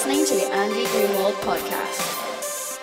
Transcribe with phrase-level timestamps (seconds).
[0.00, 2.78] listening to the Andy Greenwald Podcast.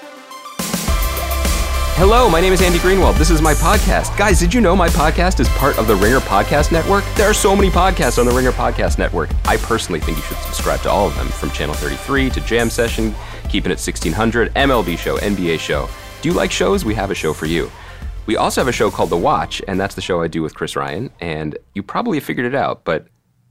[1.95, 3.17] Hello, my name is Andy Greenwald.
[3.17, 4.15] This is my podcast.
[4.19, 7.03] Guys, did you know my podcast is part of the Ringer Podcast Network?
[7.15, 9.31] There are so many podcasts on the Ringer Podcast Network.
[9.45, 12.69] I personally think you should subscribe to all of them, from Channel 33 to Jam
[12.69, 13.15] Session,
[13.49, 15.89] Keeping It 1600, MLB Show, NBA Show.
[16.21, 16.85] Do you like shows?
[16.85, 17.71] We have a show for you.
[18.27, 20.53] We also have a show called The Watch, and that's the show I do with
[20.53, 21.09] Chris Ryan.
[21.19, 23.07] And you probably figured it out, but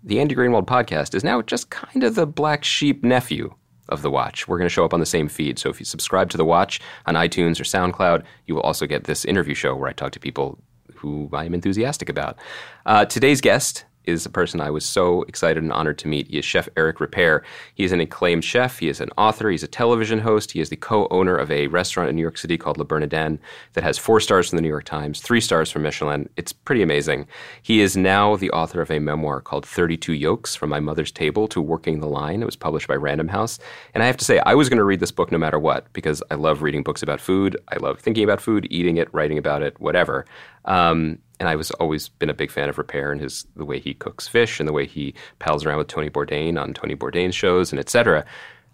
[0.06, 3.52] the Andy Greenwald podcast is now just kind of the black sheep nephew
[3.88, 4.46] of The Watch.
[4.46, 5.58] We're going to show up on the same feed.
[5.58, 9.04] So if you subscribe to The Watch on iTunes or SoundCloud, you will also get
[9.04, 10.58] this interview show where I talk to people
[10.94, 12.38] who I am enthusiastic about.
[12.86, 16.28] Uh, today's guest is a person I was so excited and honored to meet.
[16.28, 17.42] He is Chef Eric Ripert.
[17.74, 18.78] He is an acclaimed chef.
[18.78, 19.50] He is an author.
[19.50, 20.52] He's a television host.
[20.52, 23.38] He is the co-owner of a restaurant in New York City called Le Bernardin
[23.74, 26.28] that has four stars from the New York Times, three stars from Michelin.
[26.36, 27.26] It's pretty amazing.
[27.62, 31.48] He is now the author of a memoir called 32 Yolks From My Mother's Table
[31.48, 32.42] to Working the Line.
[32.42, 33.58] It was published by Random House.
[33.94, 35.92] And I have to say, I was going to read this book no matter what
[35.92, 37.56] because I love reading books about food.
[37.68, 40.26] I love thinking about food, eating it, writing about it, whatever.
[40.64, 43.78] Um, and I was always been a big fan of Ripert and his the way
[43.78, 47.34] he cooks fish and the way he pals around with Tony Bourdain on Tony Bourdain's
[47.34, 48.24] shows and etc.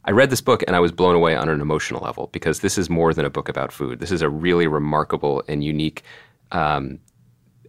[0.04, 2.76] I read this book and I was blown away on an emotional level because this
[2.76, 4.00] is more than a book about food.
[4.00, 6.02] This is a really remarkable and unique
[6.50, 6.98] um,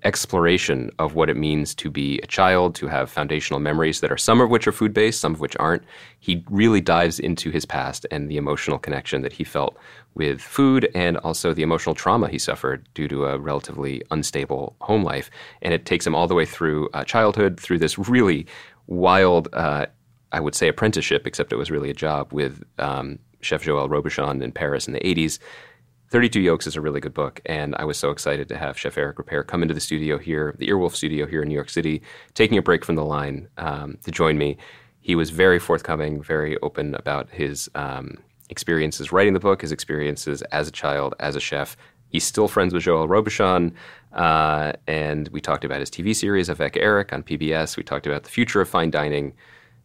[0.03, 4.17] exploration of what it means to be a child, to have foundational memories that are
[4.17, 5.83] some of which are food based, some of which aren't.
[6.19, 9.77] He really dives into his past and the emotional connection that he felt
[10.15, 15.03] with food and also the emotional trauma he suffered due to a relatively unstable home
[15.03, 15.29] life.
[15.61, 18.45] And it takes him all the way through uh, childhood, through this really
[18.87, 19.87] wild, uh,
[20.31, 24.41] I would say, apprenticeship, except it was really a job with um, Chef Joël Robuchon
[24.41, 25.39] in Paris in the 80s
[26.13, 28.99] 32 Yolks is a really good book, and I was so excited to have Chef
[28.99, 32.03] Eric Ripert come into the studio here, the Earwolf studio here in New York City,
[32.35, 34.55] taking a break from the line um, to join me.
[35.01, 38.19] He was very forthcoming, very open about his um,
[38.51, 41.75] experiences writing the book, his experiences as a child, as a chef.
[42.09, 43.73] He's still friends with Joël Robuchon,
[44.15, 47.75] uh, and we talked about his TV series, Avec Eric, on PBS.
[47.75, 49.33] We talked about the future of fine dining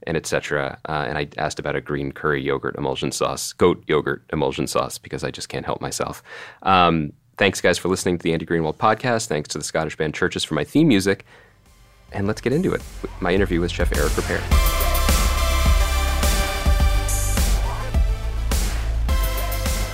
[0.06, 0.78] and etc.
[0.88, 4.98] Uh, and I asked about a green curry yogurt emulsion sauce, goat yogurt emulsion sauce,
[4.98, 6.22] because I just can't help myself.
[6.62, 9.26] Um, thanks, guys, for listening to the Andy Greenwald podcast.
[9.26, 11.24] Thanks to the Scottish band CHVRCHES for my theme music.
[12.12, 12.82] And let's get into it.
[13.20, 14.78] My interview with Chef Eric Ripert.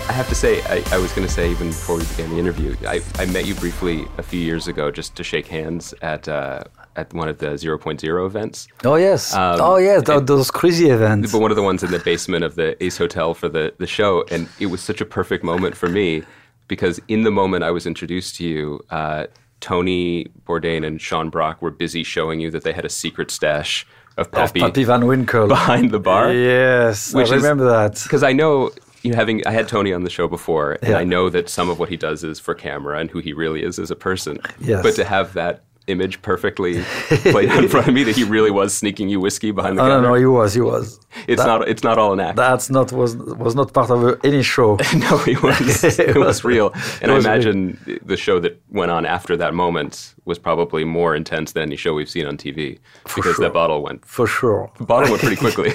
[0.07, 2.39] I have to say, I, I was going to say even before we began the
[2.39, 6.29] interview, I, I, met you briefly a few years ago just to shake hands at
[6.29, 6.63] uh,
[6.97, 8.69] at one of the 0.0 events.
[8.85, 11.33] Oh yes, um, oh yes, those crazy events.
[11.33, 13.87] But one of the ones in the basement of the Ace Hotel for the the
[13.87, 16.23] show, and it was such a perfect moment for me
[16.69, 18.81] because in the moment I was introduced to you.
[18.91, 19.27] Uh,
[19.61, 23.87] Tony Bourdain and Sean Brock were busy showing you that they had a secret stash
[24.19, 26.31] of Pappy, of Pappy Van Winkle behind the bar.
[26.35, 28.73] Yes, which I remember is, that because I know
[29.03, 30.99] you know, having I had Tony on the show before, and yeah.
[30.99, 33.63] I know that some of what he does is for camera and who he really
[33.63, 34.39] is as a person.
[34.61, 34.83] Yes.
[34.83, 38.75] But to have that image perfectly played in front of me that he really was
[38.75, 40.03] sneaking you whiskey behind the oh, counter.
[40.03, 41.01] No, no, he was, he was.
[41.27, 42.37] It's that, not, it's not all an act.
[42.37, 44.77] That's not was was not part of any show.
[44.97, 46.73] no, it was, it was real.
[47.01, 47.99] And I imagine real.
[48.05, 51.95] the show that went on after that moment was probably more intense than any show
[51.95, 53.45] we've seen on TV For because sure.
[53.45, 54.05] that bottle went.
[54.05, 55.73] For sure, the bottle went pretty quickly.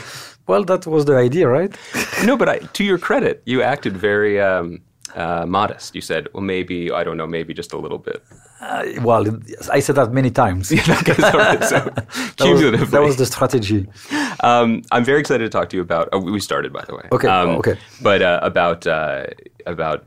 [0.48, 1.72] Well, that was the idea, right?
[2.26, 4.82] no, but I, to your credit, you acted very um,
[5.16, 5.96] uh, modest.
[5.96, 8.24] You said, well, maybe, I don't know, maybe just a little bit.
[8.62, 9.26] Uh, well,
[9.72, 10.72] I said that many times.
[10.72, 11.80] yeah, okay, sorry, so,
[12.38, 13.88] that, was, that was the strategy.
[14.42, 16.10] Um, I'm very excited to talk to you about.
[16.12, 17.08] Oh, we started, by the way.
[17.12, 17.28] Okay.
[17.28, 17.78] Um, okay.
[18.02, 19.28] But uh, about uh,
[19.66, 20.06] about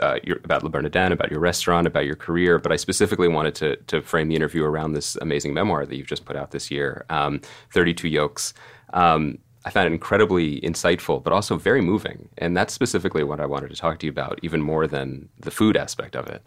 [0.00, 3.54] uh, your, about Le Bernardin, about your restaurant, about your career, but I specifically wanted
[3.56, 6.70] to to frame the interview around this amazing memoir that you've just put out this
[6.70, 7.40] year, um,
[7.72, 8.54] 32 Yolks.
[8.92, 12.28] Um, I found it incredibly insightful, but also very moving.
[12.38, 15.50] And that's specifically what I wanted to talk to you about, even more than the
[15.50, 16.42] food aspect of it.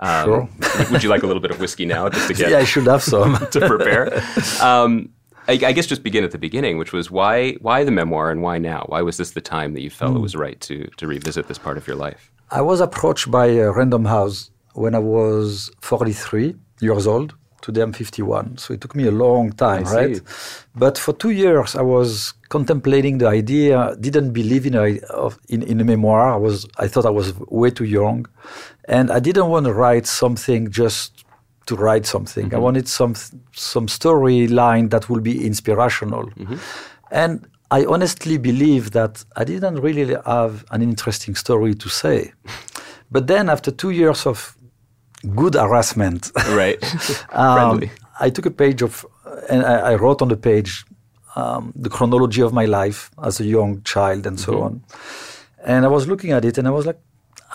[0.00, 0.48] Um, sure.
[0.90, 2.50] would you like a little bit of whiskey now, just to get?
[2.50, 4.22] yeah, I should have some to prepare.
[4.60, 5.10] Um,
[5.48, 8.42] I, I, guess just begin at the beginning, which was why why the memoir and
[8.42, 8.84] why now?
[8.88, 10.16] Why was this the time that you felt mm.
[10.16, 10.22] it hmm.
[10.22, 12.30] was right to to revisit this part of your life?
[12.50, 17.92] I was approached by a Random House when I was 43 years old Today I'm
[17.92, 20.16] 51, so it took me a long time, I right?
[20.16, 20.22] See.
[20.76, 23.96] But for two years, I was contemplating the idea.
[23.98, 26.32] Didn't believe in a of, in, in a memoir.
[26.32, 28.26] I was I thought I was way too young,
[28.86, 31.24] and I didn't want to write something just
[31.66, 32.46] to write something.
[32.46, 32.56] Mm-hmm.
[32.56, 33.14] I wanted some
[33.52, 36.56] some storyline that will be inspirational, mm-hmm.
[37.10, 42.32] and I honestly believe that I didn't really have an interesting story to say.
[43.10, 44.54] But then, after two years of
[45.34, 46.30] good harassment.
[46.48, 46.82] Right.
[47.34, 47.82] um,
[48.20, 49.06] I took a page of,
[49.48, 50.84] and I, I, wrote on the page
[51.36, 54.82] um, the chronology of my life as a young child and so on.
[55.64, 56.98] And I was looking at it and I was like,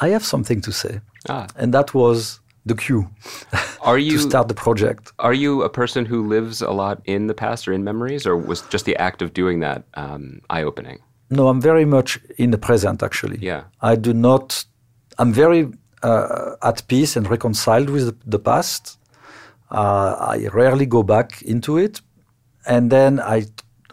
[0.02, 1.02] I have something to say.
[1.30, 1.48] Ah.
[1.56, 3.10] And that was the cue
[3.82, 5.12] Are you to start the project.
[5.20, 8.38] Are you a person who lives a lot in the past or in memories, or
[8.38, 11.00] was just the act of doing that um, eye opening?
[11.30, 13.40] No, I'm very much in the present, actually.
[13.42, 13.64] Yeah.
[13.82, 14.66] I do not,
[15.18, 15.72] I'm very
[16.04, 19.00] uh, at peace and reconciled with the, past.
[19.72, 22.02] Uh, I rarely go back into it.
[22.66, 23.46] And then I,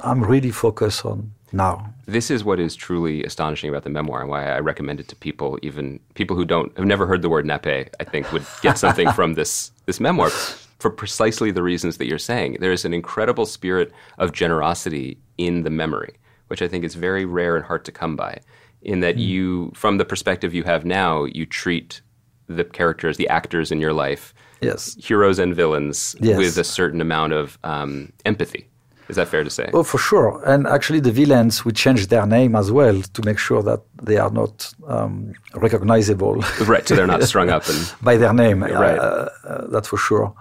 [0.03, 1.93] I'm really focused on now.
[2.07, 5.17] This is what is truly astonishing about the memoir, and why I recommend it to
[5.17, 7.89] people, even people who don't have never heard the word nappe.
[7.99, 10.31] I think would get something from this this memoir
[10.79, 12.57] for precisely the reasons that you're saying.
[12.61, 16.15] There is an incredible spirit of generosity in the memory,
[16.49, 18.41] which I think is very rare and hard to come by.
[18.83, 22.01] In that you, from the perspective you have now, you treat
[22.49, 24.33] the characters, the actors in your life,
[24.63, 24.97] Yes.
[25.01, 26.39] heroes and villains, Yes.
[26.39, 28.67] with a certain amount of um, empathy.
[29.09, 29.69] Is that fair to say?
[29.75, 30.41] Oh, for sure.
[30.47, 34.19] And actually, the villains, we changed their name as well to make sure that they
[34.19, 38.63] are not um, recognizable Right, so they're not strung up and by their name.
[38.63, 38.99] Right.
[38.99, 40.33] Uh, uh, that's for sure.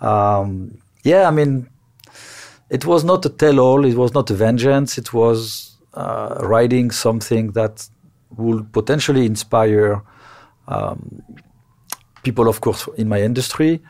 [0.00, 1.68] Um, yeah, I mean,
[2.68, 3.84] it was not a tell-all.
[3.84, 4.98] It was not a vengeance.
[4.98, 7.88] It was uh, writing something that
[8.36, 10.02] will potentially inspire
[10.68, 11.22] um,
[12.22, 13.80] people, of course, in my industry,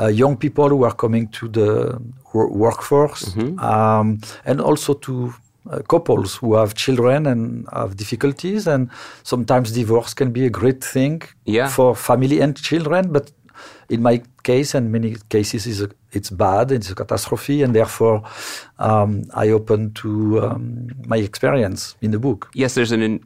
[0.00, 2.00] uh, young people who are coming to the
[2.32, 5.32] wor- workforce, um, and also to
[5.70, 8.66] uh, couples who have children and have difficulties.
[8.66, 8.88] And
[9.22, 11.68] sometimes divorce can be a great thing Yeah.
[11.68, 13.30] for family and children, but
[13.88, 18.22] in my case and many cases is a, it's bad it's a catastrophe and therefore
[18.78, 23.20] um, i open to um, my experience in the book Yes, there's an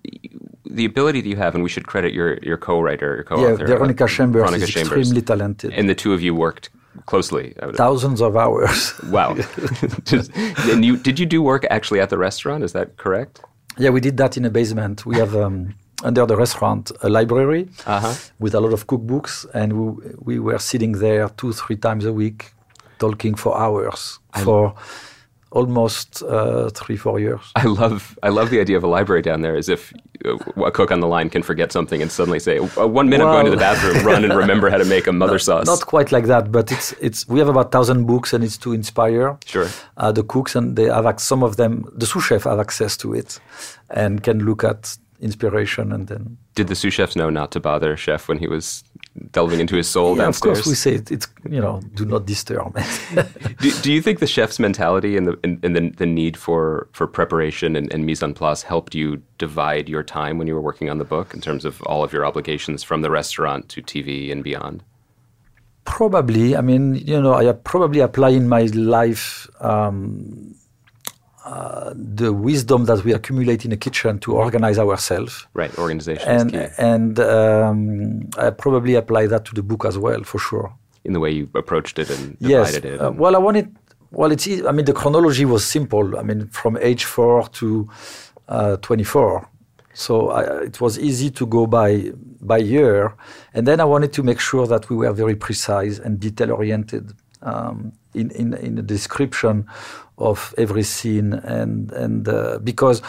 [0.78, 4.04] the ability that you have, and we should credit your your co-writer, your co-author, veronica
[4.04, 4.98] uh, chambers Veronica is Chambers.
[4.98, 6.70] extremely talented and the two of you worked
[7.06, 7.54] closely.
[7.74, 9.34] Thousands of hours Wow.
[10.04, 10.30] Just-
[10.70, 12.64] and you did you do work actually at the restaurant?
[12.64, 13.40] Is that correct?
[13.78, 17.68] yeah we did that in a basement we have um, under the restaurant a library
[17.86, 18.12] Uh-huh.
[18.38, 22.12] with a lot of cookbooks and we, we were sitting there two three times a
[22.12, 22.52] week
[22.98, 24.74] talking for hours for
[25.52, 29.42] almost uh, three four years I love I love the idea of a library down
[29.42, 29.56] there.
[29.56, 29.92] As if
[30.24, 33.24] uh, a cook on the line can forget something and suddenly say, "Uh, "One minute
[33.26, 35.86] I'm going to the bathroom, run and remember how to make a mother sauce." Not
[35.86, 37.28] quite like that, but it's it's.
[37.28, 39.68] We have about thousand books, and it's to inspire Sure.
[39.96, 41.84] uh, the cooks, and they have some of them.
[42.00, 43.38] The sous chef have access to it,
[43.90, 46.38] and can look at inspiration, and then.
[46.54, 48.84] Did the sous chefs know not to bother chef when he was
[49.32, 52.26] delving into his soul Yeah, of course, we say it, it's you know do not
[52.26, 52.74] disturb.
[53.60, 56.88] do, do you think the chef's mentality and the and, and the, the need for
[56.92, 60.60] for preparation and, and mise en place helped you divide your time when you were
[60.60, 63.82] working on the book in terms of all of your obligations from the restaurant to
[63.82, 64.82] TV and beyond?
[65.86, 69.48] probably, I mean, you know, I probably apply in my life.
[69.60, 70.54] Um,
[71.46, 76.46] uh, the wisdom that we accumulate in the kitchen to organize ourselves, Right, organization and
[76.54, 77.78] is key and um,
[78.44, 80.68] I probably apply that to the book as well, for sure.
[81.06, 82.66] in the way you approached it and Yes.
[82.72, 83.00] divided it.
[83.00, 83.66] Uh, well, I wanted.
[84.18, 84.46] Well, it's.
[84.70, 86.06] I mean, the chronology was simple.
[86.20, 87.66] I mean, from age four to
[88.56, 89.32] uh, twenty-four,
[90.04, 90.40] so I,
[90.70, 91.90] it was easy to go by
[92.52, 92.98] by year.
[93.54, 97.04] And then I wanted to make sure that we were very precise and detail-oriented
[97.46, 99.66] um, in, in in the description
[100.18, 103.02] of every scene, and and uh, because.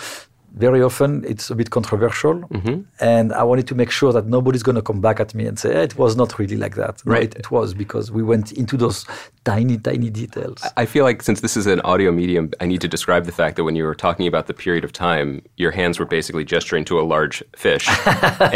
[0.58, 2.82] Very often it's a bit controversial, Mm-hmm.
[3.00, 5.58] and I wanted to make sure that nobody's going to come back at me and
[5.60, 6.96] say "Eh, it was not really like that.
[7.06, 7.34] No, Right.
[7.36, 9.06] it, it was because we went into those
[9.44, 10.58] tiny, tiny details.
[10.76, 13.56] I feel like since this is an audio medium, I need to describe the fact
[13.58, 16.86] that when you were talking about the period of time, your hands were basically gesturing
[16.86, 17.88] to a large fish,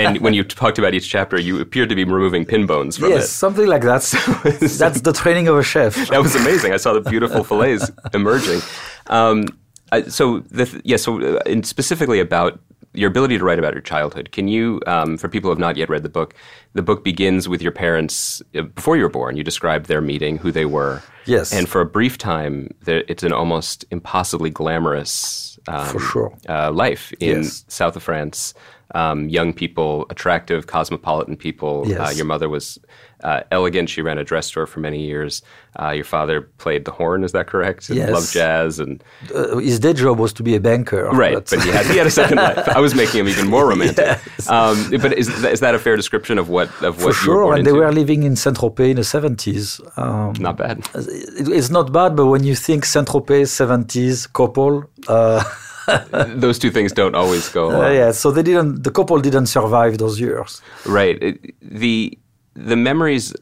[0.04, 3.10] and when you talked about each chapter, you appeared to be removing pin bones from
[3.10, 3.28] yes, it.
[3.28, 4.02] something like that.
[4.80, 5.94] That's the training of a chef.
[6.10, 6.74] that was amazing.
[6.74, 8.62] I saw the beautiful fillets emerging.
[9.08, 9.46] Um,
[9.92, 12.60] I- so, the th- yeah, so uh, specifically about
[12.94, 14.32] your ability to write about your childhood.
[14.34, 16.34] Can you, um, for people who have not yet read the book,
[16.74, 19.38] the book begins with your parents uh, before you were born.
[19.38, 21.02] You described their meeting, who they were.
[21.26, 21.54] Yes.
[21.54, 26.38] And for a brief time, there, it's an almost impossibly glamorous um, For sure.
[26.50, 27.64] uh, life in Yes.
[27.70, 28.54] south of France.
[28.94, 31.86] Um, young people, attractive, cosmopolitan people.
[31.98, 32.78] Uh, your mother was
[33.24, 33.90] uh, elegant.
[33.90, 35.42] She ran a dress store for many years.
[35.80, 37.24] Uh, your father played the horn.
[37.24, 37.90] Is that correct?
[37.90, 38.12] And Yes.
[38.12, 41.04] loved jazz and Uh, his day job was to be a banker.
[41.14, 41.34] right.
[41.50, 42.68] But, he had he had a second life.
[42.78, 44.08] I was making him even more romantic.
[44.50, 47.44] Um, but is is that a fair description of what of what for you were
[47.46, 47.56] sure.
[47.56, 49.80] And they were living in Saint Tropez in the 70s.
[49.98, 50.78] Um, Not bad.
[50.96, 55.44] it, it's not bad, but when you think Saint Tropez 70s couple, uh,
[56.46, 58.84] Those two things don't always go uh, yeah, so they didn't.
[58.84, 60.62] The couple didn't survive those years.
[60.86, 61.18] Right.
[61.22, 61.40] It-
[61.84, 62.18] the
[62.54, 63.34] the memories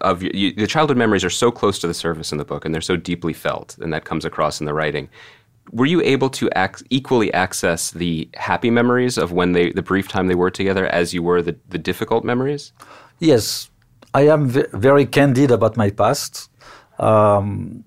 [0.00, 2.64] of your, you, the childhood memories are so close to the surface in the book,
[2.64, 5.08] and they're so deeply felt, and that comes across in the writing.
[5.72, 10.08] were you able to ac- equally access the happy memories of when they the brief
[10.08, 12.72] time they were together as you were the, the difficult memories?
[13.18, 13.70] Yes,
[14.14, 16.50] I am v- very candid about my past.
[16.98, 17.84] Um,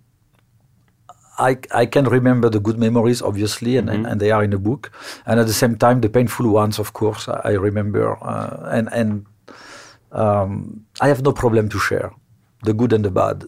[1.38, 4.06] I, I can remember the good memories, obviously, and, mm-hmm.
[4.06, 4.92] and, they are in the book.
[5.25, 8.18] And at the same time, the painful ones, of course, I, I remember.
[8.22, 9.25] Uh, and and
[10.12, 12.12] um, I have no problem to share
[12.63, 13.46] the good and the bad.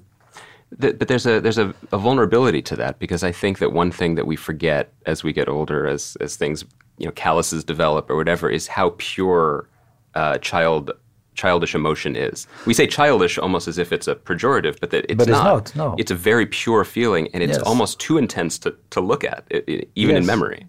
[0.77, 3.91] The, but there's a there's a, a, vulnerability to that because I think that one
[3.91, 6.63] thing that we forget as we get older, as as things
[6.98, 9.68] you know calluses develop or whatever, is how pure
[10.15, 10.91] uh, child
[11.34, 12.48] childish emotion is.
[12.65, 15.75] We say childish almost as if it's a pejorative, but that it's, but it's not.
[15.75, 15.96] No.
[15.98, 17.62] It's a very pure feeling, and it's yes.
[17.63, 20.18] almost too intense to, to look at, even yes.
[20.18, 20.65] in memory.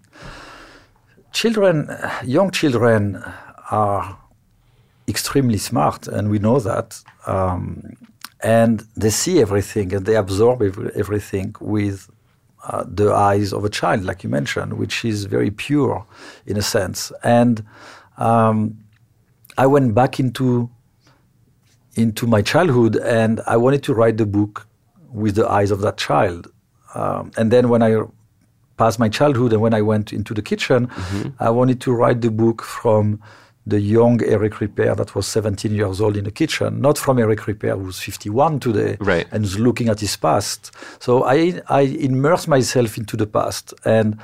[1.31, 1.89] Children,
[2.25, 3.23] young children
[3.71, 4.17] are
[5.07, 7.01] extremely smart, and we know that.
[7.25, 7.95] Um,
[8.43, 10.61] and they see everything and they absorb
[10.95, 12.09] everything with
[12.65, 16.05] uh, the eyes of a child, like you mentioned, which is very pure
[16.45, 17.11] in a sense.
[17.23, 17.65] And
[18.17, 18.77] um,
[19.57, 20.69] I went back into
[21.95, 24.67] into my childhood, and I wanted to write the book
[25.11, 26.51] with the eyes of that child.
[26.95, 28.01] Um, and then when I
[28.77, 31.29] passed my childhood and when I went into the kitchen, mm-hmm.
[31.39, 33.21] I wanted to write the book from
[33.65, 37.39] the young Eric Ripert that was 17 years old in the kitchen, not from Eric
[37.41, 39.27] Ripert who's 51 today right.
[39.31, 40.71] and is looking at his past.
[40.99, 44.19] So I, I immersed myself into the past and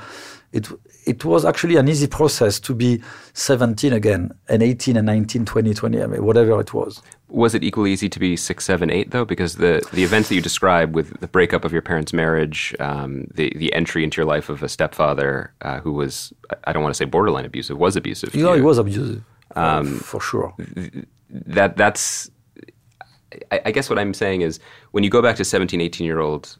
[0.51, 0.67] it,
[1.09, 3.01] it was actually an easy process to be
[3.33, 7.01] 17 again and 18 and 19, 20, 20, I mean, whatever it was.
[7.29, 9.25] Was it equally easy to be six, seven, eight though?
[9.25, 13.27] Because the, the events that you describe with the breakup of your parents' marriage, um,
[13.33, 16.31] the, the entry into your life of a stepfather uh, who was,
[16.65, 18.35] I don't want to say borderline abusive, was abusive.
[18.35, 19.23] You know, he was abusive,
[19.55, 20.53] um, for sure.
[21.31, 22.29] That That's,
[23.51, 24.59] I, I, guess what I'm saying is
[24.91, 26.57] when you go back to 17, 18 year old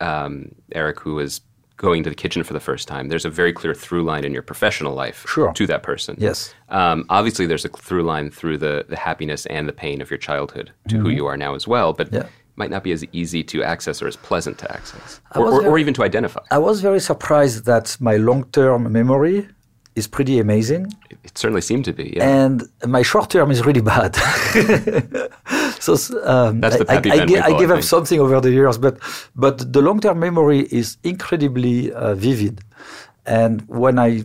[0.00, 1.40] um, Eric, who was
[1.76, 4.32] going to the kitchen for the first time, there's a very clear through line in
[4.32, 5.52] your professional life sure.
[5.52, 6.16] to that person.
[6.18, 6.54] Yes.
[6.68, 10.18] Um, obviously, there's a through line through the, the happiness and the pain of your
[10.18, 11.04] childhood to mm-hmm.
[11.04, 12.26] who you are now as well, but yeah.
[12.56, 15.66] might not be as easy to access or as pleasant to access, or, or, very,
[15.66, 16.40] or even to identify.
[16.50, 19.48] I was very surprised that my long term memory
[19.94, 20.92] is pretty amazing.
[21.10, 22.28] It certainly seemed to be, yeah.
[22.28, 24.14] And my short term is really bad.
[25.94, 28.98] so um, That's the I, I, I, I give up something over the years, but
[29.34, 32.62] but the long term memory is incredibly uh, vivid.
[33.26, 34.24] And when I,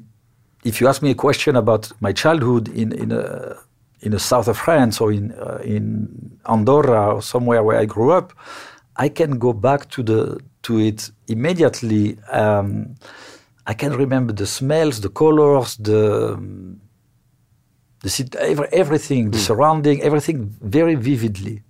[0.63, 3.57] if you ask me a question about my childhood in in a
[4.01, 8.11] in the south of France or in uh, in Andorra or somewhere where I grew
[8.11, 8.33] up,
[8.95, 12.17] I can go back to the to it immediately.
[12.31, 12.95] Um,
[13.67, 16.35] I can remember the smells, the colors, the
[18.01, 19.41] the everything, the mm.
[19.41, 21.63] surrounding, everything very vividly.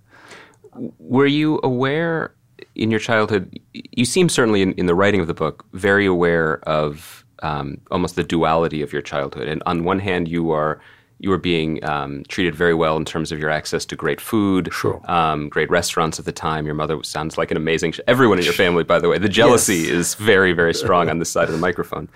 [0.98, 2.34] Were you aware
[2.74, 3.58] in your childhood?
[3.72, 8.16] You seem certainly in, in the writing of the book very aware of um, almost
[8.16, 9.48] the duality of your childhood.
[9.48, 10.80] And on one hand, you are
[11.18, 14.68] you were being um, treated very well in terms of your access to great food,
[14.72, 15.00] sure.
[15.08, 16.66] um, great restaurants at the time.
[16.66, 17.92] Your mother sounds like an amazing.
[17.92, 19.90] Sh- Everyone in your family, by the way, the jealousy yes.
[19.90, 22.08] is very, very strong on this side of the microphone.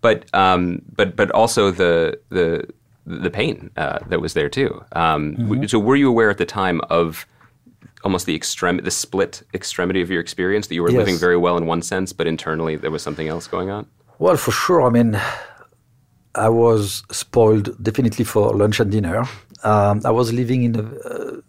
[0.00, 2.68] But um, but but also the the
[3.06, 4.84] the pain uh, that was there too.
[4.92, 5.66] Um, mm-hmm.
[5.66, 7.26] So were you aware at the time of
[8.04, 10.98] almost the extreme, the split extremity of your experience that you were yes.
[10.98, 13.86] living very well in one sense, but internally there was something else going on?
[14.18, 14.82] Well, for sure.
[14.82, 15.20] I mean,
[16.34, 19.24] I was spoiled definitely for lunch and dinner.
[19.64, 21.40] Um, I was living in a uh,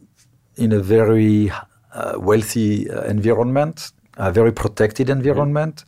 [0.56, 1.52] in a very
[1.94, 5.84] uh, wealthy uh, environment, a very protected environment.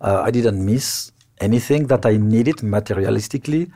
[0.00, 0.26] Mm-hmm.
[0.26, 1.09] I didn't miss
[1.40, 3.70] anything that I needed materialistically.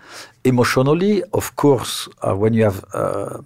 [0.44, 3.40] Emotionally, of course, uh, when you have uh,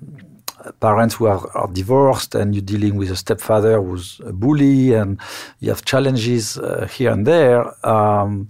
[0.80, 5.20] parents who are, are, divorced and you're dealing with a stepfather who's a bully and
[5.60, 7.64] you have challenges uh, here and there.
[7.86, 8.48] Um,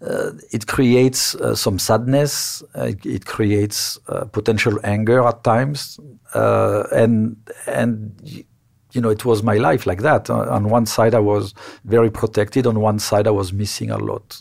[0.00, 2.62] uh, it creates uh, some sadness.
[2.74, 5.98] Uh, it, creates uh, potential anger at times,
[6.34, 8.44] and and
[8.92, 10.30] you know it was my life like that.
[10.30, 11.52] On one side, I was
[11.84, 12.64] very protected.
[12.64, 14.40] On one side, I was missing a lot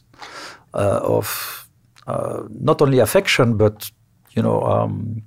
[0.73, 1.67] of
[2.49, 3.91] not only affection, but
[4.31, 5.23] you know um,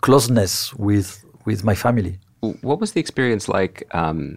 [0.00, 2.18] closeness with with my family.
[2.40, 4.36] What was the experience like um,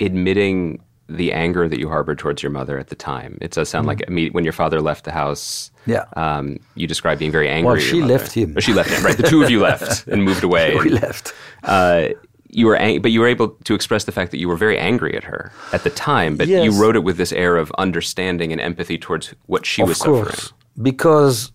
[0.00, 0.80] admitting?
[1.08, 3.36] the anger that you harbored towards your mother at the time.
[3.40, 3.88] It does sound mm.
[3.88, 5.70] like when your father left the house.
[5.86, 6.04] Yeah.
[6.16, 7.72] Um, you described being very angry.
[7.72, 8.56] Well, she left him.
[8.56, 9.04] Or she left him.
[9.04, 9.16] Right.
[9.16, 10.74] The two of you left and moved away.
[10.76, 11.34] we left.
[11.62, 12.08] Uh,
[12.54, 14.78] you were, ang- but you were able to express the fact that you were very
[14.78, 16.36] angry at her at the time.
[16.36, 16.64] But yes.
[16.64, 19.98] you wrote it with this air of understanding and empathy towards what she of was
[19.98, 20.60] course, suffering.
[20.82, 21.52] Because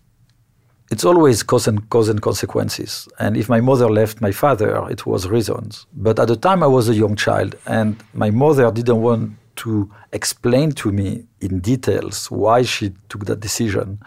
[0.92, 3.08] it's always cause and cause and consequences.
[3.20, 5.86] And if my mother left my father, it was reasons.
[5.94, 9.92] But at the time, I was a young child, and my mother didn't want to
[10.14, 14.00] explain to me in details why she took that decision.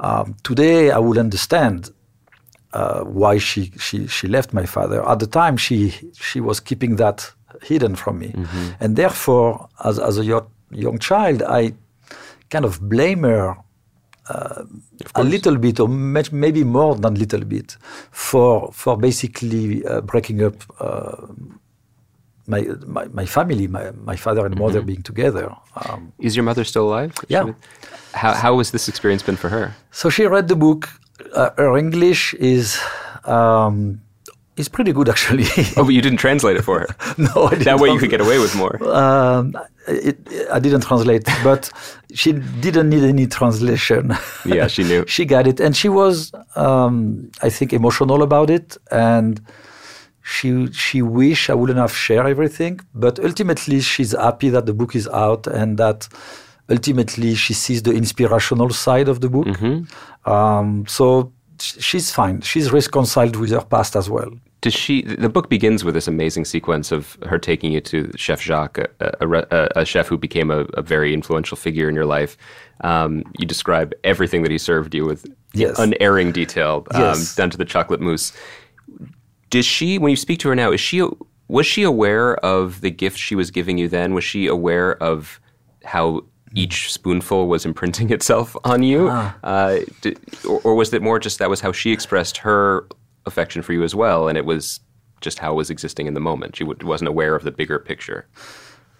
[0.00, 1.90] Um, today, I would understand
[2.74, 4.98] uh, why she, she, she left my father.
[5.08, 5.78] At the time, she,
[6.28, 8.28] she was keeping that hidden from me.
[8.28, 8.68] Mm-hmm.
[8.82, 11.72] And therefore, as, as a young, young child, I
[12.50, 13.56] kind of blame her
[14.28, 14.64] uh,
[15.14, 17.76] a little bit, or maybe more than a little bit,
[18.10, 21.26] for for basically uh, breaking up uh,
[22.46, 24.86] my, my, my family, my my father and mother mm-hmm.
[24.86, 25.54] being together.
[25.76, 27.12] Um, Is your mother still alive?
[27.28, 27.52] Yeah.
[28.12, 29.74] How how has this experience been for her?
[29.90, 30.88] So she read the book.
[31.34, 32.80] Uh, her English is.
[33.24, 34.00] Um,
[34.56, 35.46] is pretty good actually.
[35.76, 36.86] oh, but you didn't translate it for her.
[37.18, 38.78] no, that way you could get away with more.
[38.94, 39.56] Um,
[39.88, 40.16] it,
[40.50, 41.70] I didn't translate, but
[42.14, 44.14] she didn't need any translation.
[44.46, 45.04] Yeah, she knew.
[45.06, 49.42] she got it, and she was, um, I think, emotional about it, and
[50.24, 54.96] she she wish I wouldn't have shared everything, but ultimately she's happy that the book
[54.96, 56.08] is out and that
[56.70, 59.46] ultimately she sees the inspirational side of the book.
[59.46, 59.84] Mm-hmm.
[60.26, 62.40] Um, so she's fine.
[62.40, 64.30] She's reconciled with her past as well.
[64.60, 65.02] Does she?
[65.02, 68.88] The book begins with this amazing sequence of her taking you to Chef Jacques, a,
[69.20, 72.38] a, a chef who became a, a, very influential figure in your life.
[72.80, 75.78] Um, you describe everything that he served you with yes.
[75.78, 77.34] unerring detail, um, yes.
[77.34, 78.32] down to the chocolate mousse.
[79.50, 79.98] Does she?
[79.98, 81.06] When you speak to her now, is she?
[81.48, 84.14] Was she aware of the gift she was giving you then?
[84.14, 85.40] Was she aware of
[85.84, 86.24] how
[86.54, 89.08] each spoonful was imprinting itself on you?
[89.10, 89.36] Ah.
[89.42, 90.18] Uh, did,
[90.48, 92.86] or, or, was it more just that was how she expressed her
[93.26, 94.80] affection for you as well, and it was
[95.20, 96.56] just how it was existing in the moment.
[96.56, 98.26] She w- wasn't aware of the bigger picture.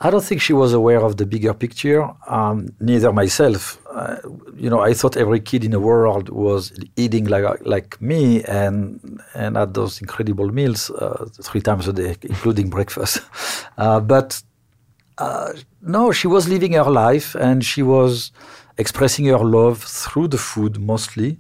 [0.01, 2.11] I don't think she was aware of the bigger picture.
[2.27, 3.79] Um, neither myself.
[3.91, 4.17] Uh,
[4.57, 9.21] you know, I thought every kid in the world was eating like like me and
[9.35, 13.21] and had those incredible meals uh, three times a day, including breakfast.
[13.79, 14.43] Uh, but
[15.19, 15.53] uh,
[15.83, 18.33] no, she was living her life and she was
[18.79, 21.39] expressing her love through the food mostly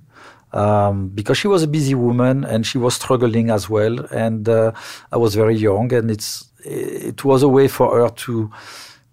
[0.55, 4.01] um, because she was a busy woman and she was struggling as well.
[4.11, 4.73] And uh,
[5.13, 8.51] I was very young, and it's it was a way for her to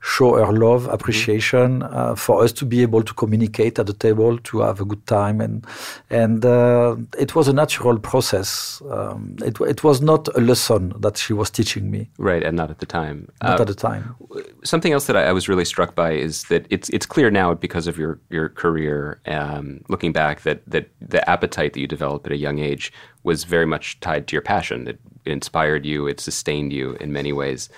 [0.01, 0.93] show her love, mm-hmm.
[0.93, 4.85] appreciation, uh, for us to be able to communicate at the table, to have a
[4.85, 5.65] good time, and
[6.09, 8.81] and uh, it was a natural process.
[8.89, 12.09] Um, it it was not a lesson that she was teaching me.
[12.17, 13.29] Right, and not at the time.
[13.43, 14.15] Not uh, at the time.
[14.63, 17.53] Something else that I, I, was really struck by is that it's it's clear now
[17.53, 22.25] because of your your career, um, looking back, that that the appetite that you developed
[22.25, 22.91] at a young age
[23.23, 24.87] was very much tied to your passion.
[24.87, 26.07] It, it inspired you.
[26.07, 27.69] It sustained you in many ways.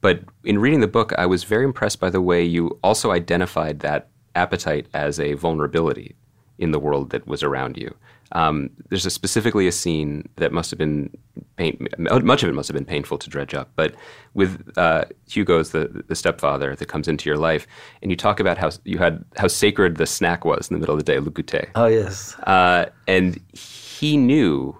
[0.00, 3.80] But in reading the book, I was very impressed by the way you also identified
[3.80, 6.14] that appetite as a vulnerability
[6.58, 7.94] in the world that was around you.
[8.32, 11.10] Um, there's a specifically a scene that must have been
[11.56, 13.70] pain, much of it must have been painful to dredge up.
[13.74, 13.94] But
[14.34, 17.66] with uh, Hugo's the the stepfather that comes into your life,
[18.02, 20.94] and you talk about how you had how sacred the snack was in the middle
[20.94, 21.70] of the day, le goûter.
[21.74, 22.34] Oh yes.
[22.40, 24.76] Uh, and he knew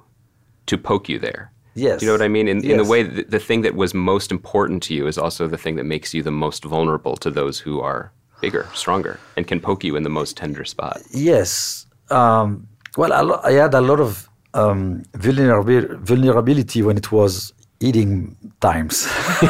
[0.67, 1.51] to poke you there.
[1.79, 2.01] Yes.
[2.01, 2.49] Do you know what I mean?
[2.49, 2.71] In, yes.
[2.73, 5.59] in the way, the, the thing that was most important to you is also the
[5.59, 9.61] thing that makes you the most vulnerable to those who are bigger, stronger, and can
[9.61, 11.01] poke you in the most tender spot.
[11.11, 11.87] Yes.
[12.11, 19.05] Um, well, I, I, had a lot of um, vulnerability when it was eating times.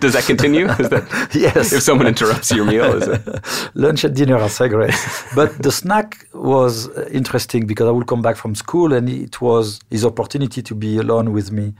[0.00, 0.66] Does that continue?
[0.66, 1.72] That, yes.
[1.72, 3.70] If someone interrupts your meal, is it?
[3.74, 4.94] Lunch and dinner are sacred.
[5.34, 9.80] but the snack was interesting because I would come back from school and it was
[9.90, 11.72] his opportunity to be alone with me.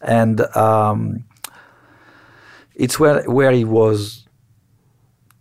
[0.00, 1.24] And um,
[2.76, 4.26] it's where, where he was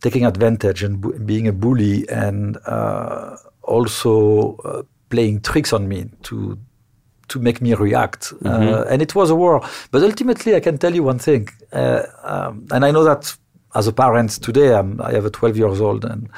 [0.01, 6.09] taking advantage and bu- being a bully and uh, also uh, playing tricks on me
[6.23, 6.57] to
[7.29, 8.33] to make me react.
[8.33, 8.73] Uh, mm-hmm.
[8.73, 9.61] Uh, and it was a war.
[9.91, 11.49] But ultimately, I can tell you one thing.
[11.71, 13.35] Uh, um, and I know that
[13.75, 16.05] as a parent today, I'm, i have a 12 years old.
[16.05, 16.29] And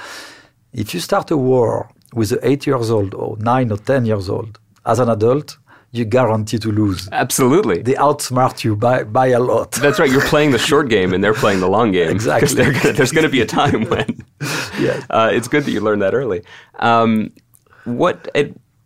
[0.73, 4.29] if you start a war with an 8 years old or 9 or 10 years
[4.29, 5.57] old, as an adult,
[5.91, 7.09] you guarantee to lose.
[7.11, 7.81] Absolutely.
[7.81, 9.71] They outsmart you by, by a lot.
[9.73, 10.09] That's right.
[10.09, 12.09] You're playing the short game and they're playing the long game.
[12.17, 12.55] exactly.
[12.71, 14.25] Gonna, there's going to be a time when.
[14.79, 15.03] yeah.
[15.09, 16.43] Uh, it's good that you learned that early.
[16.79, 17.33] Um,
[17.83, 18.29] what.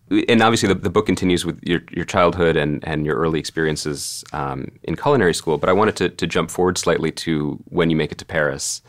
[0.09, 4.23] And obviously the, the book continues with your, your childhood and, and your early experiences
[4.33, 7.95] um, in culinary school, but I wanted to, to jump forward slightly to when you
[7.95, 8.81] make it to Paris.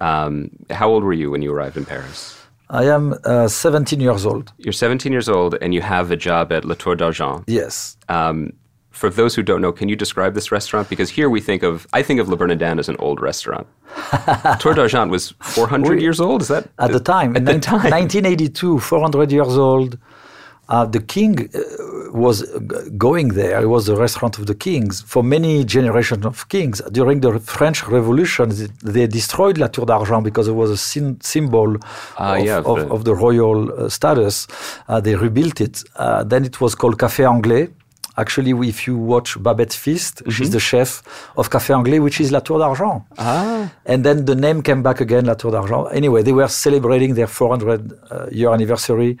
[0.00, 2.36] Um, how old were you when you arrived in Paris?
[2.70, 4.52] I am uh, 17 years old.
[4.58, 7.44] You're 17 years old and you have a job at La Tour d'Argent.
[7.46, 7.96] Yes.
[8.08, 8.52] Um,
[8.90, 10.88] for those who don't know, can you describe this restaurant?
[10.88, 13.66] Because here we think of, I think of Le Bernardin as an old restaurant.
[14.60, 16.42] Tour d'Argent was 400 years old.
[16.42, 17.36] Is that at the time?
[17.36, 19.98] At the time, 1982, 400 years old.
[20.68, 21.60] Uh, the king uh,
[22.12, 22.42] was
[22.96, 23.60] going there.
[23.60, 25.02] It was the restaurant of the kings.
[25.02, 28.50] For many generations of kings, during the French Revolution,
[28.82, 31.76] they destroyed La Tour d'Argent because it was a symbol
[32.18, 34.46] Ah, of, yeah, of, the- of the royal uh, status.
[34.88, 35.82] Uh, they rebuilt it.
[35.96, 37.68] Uh, then it was called Café Anglais.
[38.16, 41.02] Actually, if you watch Babette Feast, she's the chef
[41.36, 43.02] of Café Anglais, which is La Tour d'Argent.
[43.18, 43.72] Ah.
[43.86, 45.88] And then the name came back again, La Tour d'Argent.
[45.92, 49.18] Anyway, they were celebrating their 400 uh, year anniversary.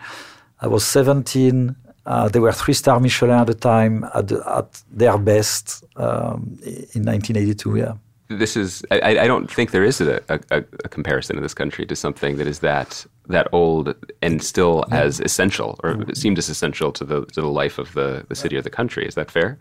[0.64, 1.76] I was 17.
[2.06, 6.58] Uh, they were three star Michelin at the time, at, the, at their best um,
[6.94, 7.76] in 1982.
[7.76, 7.94] Yeah.
[8.28, 11.84] this is I, I don't think there is a, a, a comparison in this country
[11.86, 16.48] to something that is that that old and still as essential or it seemed as
[16.48, 19.06] essential to the to the life of the, the city or the country.
[19.06, 19.58] Is that fair?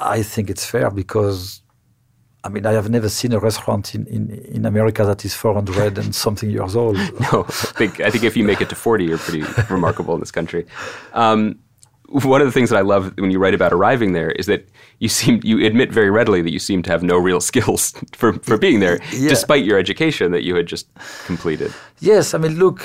[0.00, 1.61] I think it's fair because,
[2.44, 5.98] I mean, I have never seen a restaurant in, in, in America that is 400
[5.98, 6.96] and something years old.
[7.32, 10.20] No, I think I think if you make it to forty, you're pretty remarkable in
[10.20, 10.66] this country.
[11.14, 11.58] Um,
[12.08, 14.68] one of the things that I love when you write about arriving there is that
[14.98, 18.32] you seem you admit very readily that you seem to have no real skills for,
[18.42, 19.28] for being there, Yeah.
[19.30, 20.86] despite your education that you had just
[21.26, 21.72] completed.
[22.00, 22.84] Yes, I mean, look,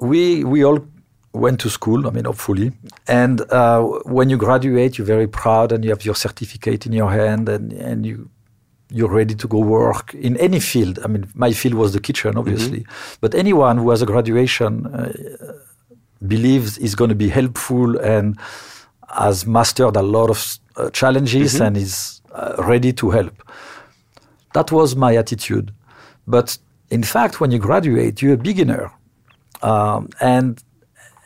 [0.00, 0.78] we we all
[1.32, 2.06] went to school.
[2.06, 2.72] I mean, hopefully,
[3.08, 7.10] and uh, when you graduate, you're very proud, and you have your certificate in your
[7.10, 8.28] hand, and and you
[8.90, 10.98] you're ready to go work in any field.
[11.04, 12.86] I mean, my field was the kitchen, obviously,
[13.20, 15.12] but anyone who has a graduation uh,
[16.26, 18.38] believes is going to be helpful and
[19.08, 23.42] has mastered a lot of uh, challenges and is uh, ready to help.
[24.54, 25.72] That was my attitude.
[26.26, 26.58] But
[26.90, 28.92] in fact, when you graduate, you're a beginner.
[29.62, 30.62] Um, and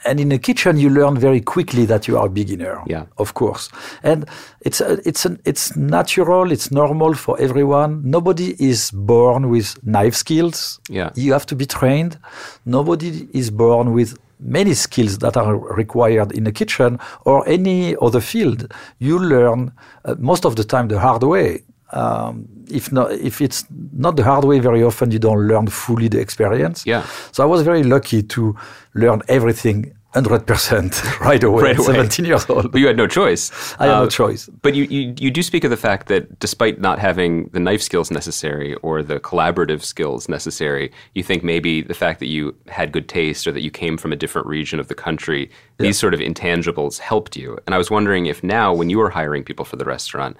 [0.04, 2.82] and in the kitchen, you learn very quickly that you are a beginner.
[2.86, 3.06] Yeah.
[3.18, 3.68] of course.
[4.02, 4.26] And
[4.60, 6.52] it's a, it's an, it's natural.
[6.52, 8.02] It's normal for everyone.
[8.04, 10.80] Nobody is born with knife skills.
[10.88, 11.10] Yeah.
[11.14, 12.18] you have to be trained.
[12.64, 18.20] Nobody is born with many skills that are required in the kitchen or any other
[18.20, 18.72] field.
[18.98, 19.72] You learn
[20.04, 21.62] uh, most of the time the hard way.
[21.92, 26.08] Um, if not, if it's not the hard way, very often you don't learn fully
[26.08, 26.84] the experience.
[26.86, 27.06] Yeah.
[27.32, 28.54] So I was very lucky to
[28.94, 31.62] learn everything 100% right away.
[31.62, 31.94] Right at away.
[31.94, 32.72] 17 years old.
[32.72, 33.50] But you had no choice.
[33.78, 34.48] I had Uh, no choice.
[34.62, 37.82] But you, you, you do speak of the fact that despite not having the knife
[37.82, 42.90] skills necessary or the collaborative skills necessary, you think maybe the fact that you had
[42.92, 46.14] good taste or that you came from a different region of the country, these sort
[46.14, 47.58] of intangibles helped you.
[47.66, 50.36] And I was wondering if now, when you are hiring people for the restaurant,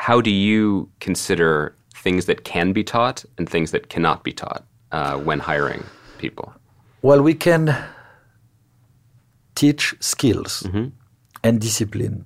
[0.00, 4.64] how do you consider things that can be taught and things that cannot be taught
[4.92, 5.84] uh, when hiring
[6.16, 6.54] people?
[7.02, 7.76] Well, we can
[9.54, 10.62] teach skills
[11.44, 12.24] and discipline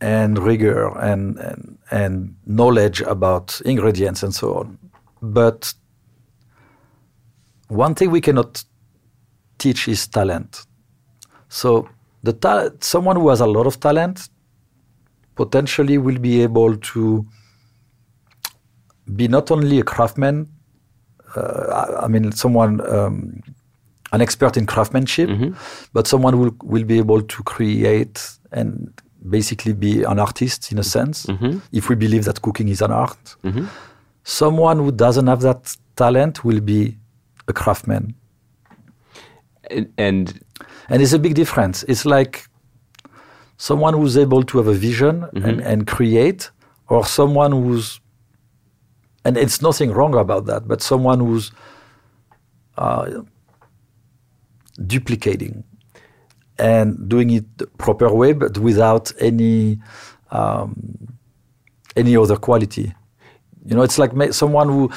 [0.00, 4.76] and rigor and, and, and knowledge about ingredients and so on.
[5.22, 5.72] But
[7.68, 8.64] one thing we cannot
[9.58, 10.66] teach is talent.
[11.48, 11.88] So
[12.24, 14.28] the ta- someone who has a lot of talent
[15.36, 17.26] potentially will be able to
[19.14, 20.48] be not only a craftsman,
[21.36, 23.40] uh, I, mean, someone, um,
[24.12, 25.28] an expert in craftsmanship,
[25.92, 28.18] but someone who will, will be able to create
[28.52, 28.92] and
[29.28, 31.26] basically be an artist in a sense,
[31.72, 33.36] if we believe that cooking is an art.
[34.24, 36.96] Someone who doesn't have that talent will be
[37.48, 38.14] a craftsman.
[39.70, 40.40] And, and
[40.88, 41.82] And it's a big difference.
[41.84, 42.46] It's like
[43.56, 46.50] someone who's able to have a vision and, and create,
[46.88, 48.00] or someone who's,
[49.24, 51.50] and it's nothing wrong about that, but someone who's
[52.78, 53.22] uh,
[54.86, 55.64] duplicating
[56.58, 59.78] and doing it the proper way, but without any
[60.30, 60.74] um,
[61.96, 62.92] any other quality.
[63.64, 64.90] You know, it's like someone who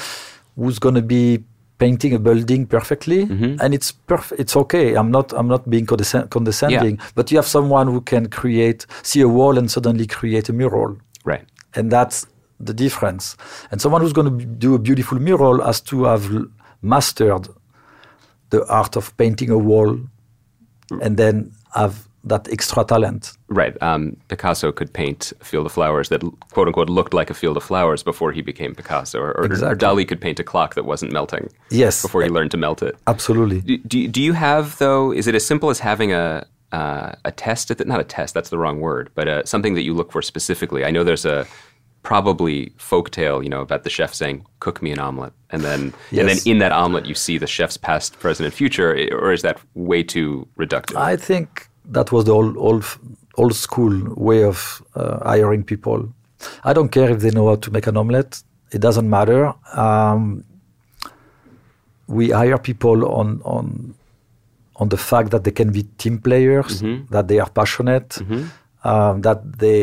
[0.56, 1.44] who's going to be
[1.80, 3.56] painting a building perfectly, mm-hmm.
[3.62, 4.94] and it's perf- It's okay.
[4.98, 5.32] I'm not.
[5.32, 6.98] I'm not being condescend- condescending.
[7.14, 10.98] But you have someone who can create, see a wall, and suddenly create a mural,
[11.24, 11.44] right.
[11.76, 12.26] and that's
[12.66, 13.36] the difference.
[13.70, 16.46] And someone who's going to do a beautiful mural has to have l-
[16.82, 17.48] mastered
[18.50, 19.98] the art of painting a wall,
[21.02, 23.32] and then have that extra talent.
[23.50, 23.76] Right.
[23.82, 27.56] Um, Picasso could paint a field of flowers that, quote unquote, looked like a field
[27.56, 29.18] of flowers before he became Picasso.
[29.18, 32.52] Or, or, or Dali could paint a clock that wasn't melting Yes, before he learned
[32.52, 32.96] to melt it.
[33.08, 33.60] absolutely.
[33.60, 37.12] Do, do, you- do you have, though, is it as simple as having a, uh,
[37.24, 37.72] a test?
[37.72, 40.12] At the, not a test, that's the wrong word, but uh, something that you look
[40.12, 40.84] for specifically?
[40.84, 41.44] I know there's a
[42.02, 45.32] probably folk tale, you know, about the chef saying, cook me an omelet.
[45.50, 48.92] And then, and then in that omelet, you see the chef's past, present, and future.
[49.12, 50.96] Or is that way too reductive?
[50.96, 52.84] I think that was the old, old,
[53.40, 53.94] old school
[54.28, 54.58] way of
[55.00, 56.00] uh, hiring people.
[56.68, 58.34] I don't care if they know how to make an omelette.
[58.76, 59.42] It doesn't matter.
[59.84, 60.22] Um,
[62.16, 63.66] we hire people on on
[64.80, 66.72] on the fact that they can be team players,
[67.10, 68.10] that they are passionate,
[68.90, 69.80] um, that they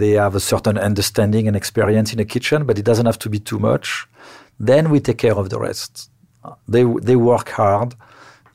[0.00, 3.28] they have a certain understanding and experience in the kitchen, but it doesn't have to
[3.30, 3.86] be too much.
[4.68, 5.92] Then we take care of the rest.
[6.74, 7.90] They they work hard.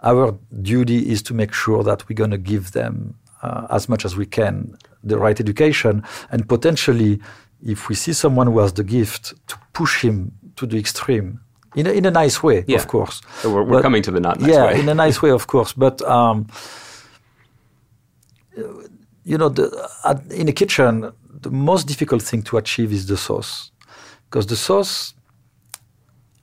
[0.10, 0.26] Our
[0.72, 2.94] duty is to make sure that we're going to give them
[3.43, 7.19] uh, as much as we can the right education, and potentially,
[7.65, 11.39] if we see someone who has the gift, to push him to the extreme
[11.76, 12.78] in a, in a nice way, Yeah.
[12.80, 13.21] of course.
[13.41, 14.80] So we're, we're But- coming to the not nice yeah, way.
[14.80, 15.73] in a nice way, of course.
[15.73, 16.47] But um,
[19.23, 19.69] you know, the,
[20.32, 23.71] in a kitchen, the most difficult thing to achieve is the sauce,
[24.30, 25.13] because the sauce,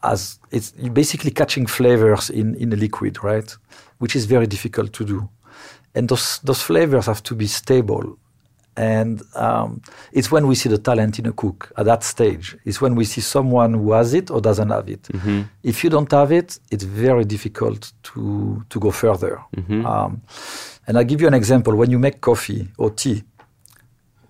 [0.03, 3.57] as it's basically catching flavors in in a liquid, right?
[3.99, 5.29] Which is very difficult to do,
[5.95, 8.19] and those those flavors have to be stable.
[8.77, 9.81] And um,
[10.13, 12.57] it's when we see the talent in a cook at that stage.
[12.65, 15.07] It's when we see someone who has it or doesn't have it.
[15.63, 19.41] If you don't have it, it's very difficult to to go further.
[19.87, 20.23] Um,
[20.89, 21.77] and I give you an example.
[21.77, 23.23] When you make coffee or tea,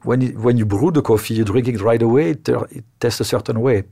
[0.03, 2.31] when you, when you brew the coffee, you drink it right away.
[2.31, 3.85] It, it tastes a certain way.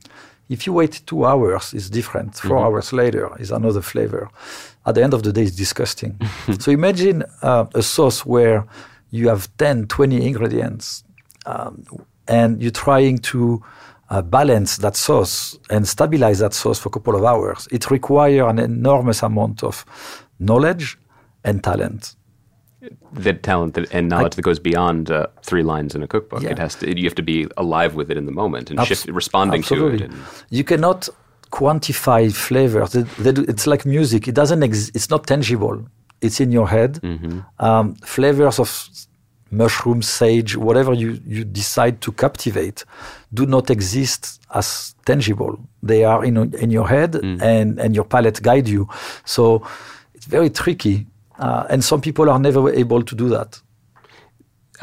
[0.52, 2.36] If you wait two hours, it's different.
[2.36, 4.28] 4 hours later is another flavor.
[4.84, 6.20] At the end of the day, it's disgusting.
[6.58, 8.66] so imagine uh, a sauce where
[9.10, 11.04] you have 10, 20 ingredients,
[11.46, 11.84] um,
[12.28, 13.62] and you're trying to
[14.10, 17.66] uh, balance that sauce and stabilize that sauce for a couple of hours.
[17.70, 19.86] It requires an enormous amount of
[20.38, 20.98] knowledge
[21.44, 22.14] and talent.
[23.12, 26.42] The talent that, and knowledge that goes beyond uh, three lines in a cookbook.
[26.42, 26.50] Yeah.
[26.50, 26.98] It has to.
[26.98, 29.86] You have to be alive with it in the moment and Abs- shift, responding to
[29.88, 30.00] it.
[30.02, 30.14] And,
[30.50, 31.08] You cannot
[31.50, 32.92] quantify flavors.
[32.92, 34.26] They- they do- It's like music.
[34.28, 34.62] It doesn't.
[34.62, 35.84] Ex- it's not tangible.
[36.20, 36.92] It's in your head.
[37.02, 37.40] Mm-hmm.
[37.58, 38.88] Um, flavors of
[39.50, 42.84] mushroom, sage, whatever you, you decide to captivate,
[43.34, 45.58] do not exist as tangible.
[45.82, 47.42] They are in in your head, Mm.
[47.42, 48.88] and and your palate guide you.
[49.24, 49.62] So
[50.14, 51.06] it's very tricky.
[51.42, 53.60] Uh, and some people are never able to do that.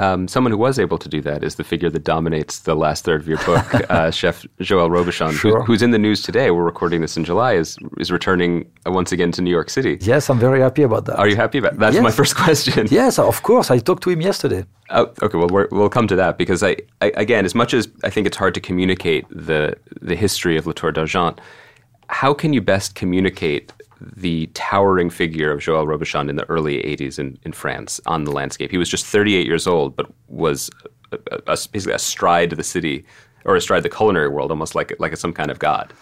[0.06, 3.04] um, someone who was able to do that is the figure that dominates the last
[3.06, 3.66] third of your book,
[3.98, 6.48] uh, Chef Joël Robuchon, who- who's in the news today.
[6.52, 7.52] We're recording this in July.
[7.62, 8.52] is is returning
[8.88, 9.94] uh, once again to New York City.
[10.14, 11.18] Yes, I'm very happy about that.
[11.22, 11.72] Are you happy about?
[11.74, 11.80] That?
[11.80, 12.04] That's Yes.
[12.10, 12.88] my first question.
[13.02, 13.68] Yes, of course.
[13.76, 14.64] I talked to him yesterday.
[14.90, 16.74] Oh, okay, well, we're, we'll come to that because I,
[17.06, 19.62] I, again, as much as I think it's hard to communicate the
[20.10, 21.36] the history of La Tour d'Argent,
[22.22, 23.66] how can you best communicate
[24.02, 28.32] the towering figure of Joël Robuchon in the early '80s in, in France on the
[28.32, 28.72] landscape?
[28.72, 30.70] He was just 38 years old, but was
[31.12, 33.06] a, a, a- basically astride the city
[33.46, 35.94] or astride the culinary world, almost like like some kind of god,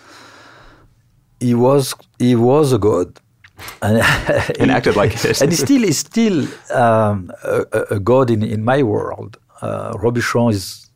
[1.39, 3.19] he was he was a god
[3.81, 3.97] and,
[4.59, 5.41] and acted like it.
[5.41, 9.37] and he still is still um, a, a- god in, in my world.
[9.61, 10.87] Uh, Robuchon is,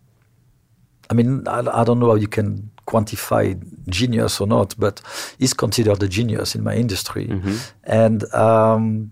[1.10, 3.56] I mean, I, I don't know how you can quantify
[3.90, 5.02] genius or not, but
[5.40, 7.28] he's considered a genius in my industry.
[7.84, 9.12] And um,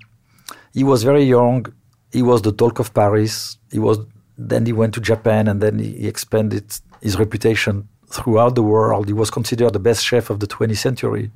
[0.73, 1.65] he was very young.
[2.11, 3.57] He was the talk of Paris.
[3.71, 3.99] He was
[4.37, 6.63] then he went to Japan and then he, he expanded
[7.01, 9.07] his reputation throughout the world.
[9.07, 11.29] He was considered the best chef of the 20th century.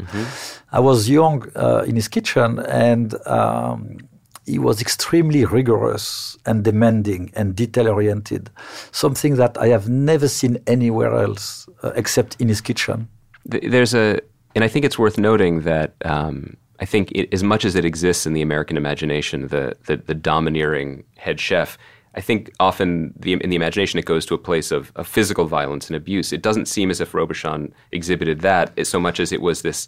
[0.71, 3.97] I was young uh, in his kitchen and um,
[4.45, 8.49] he was extremely rigorous and demanding and detail oriented,
[8.91, 13.07] something that I have never seen anywhere else uh, except in his kitchen.
[13.45, 14.19] There's a,
[14.55, 17.85] and I think it's worth noting that um, I think it, as much as it
[17.85, 21.77] exists in the American imagination, the, the the domineering head chef,
[22.15, 25.45] I think often the, in the imagination it goes to a place of, of physical
[25.45, 26.31] violence and abuse.
[26.31, 29.87] It doesn't seem as if Robuchon exhibited that so much as it was this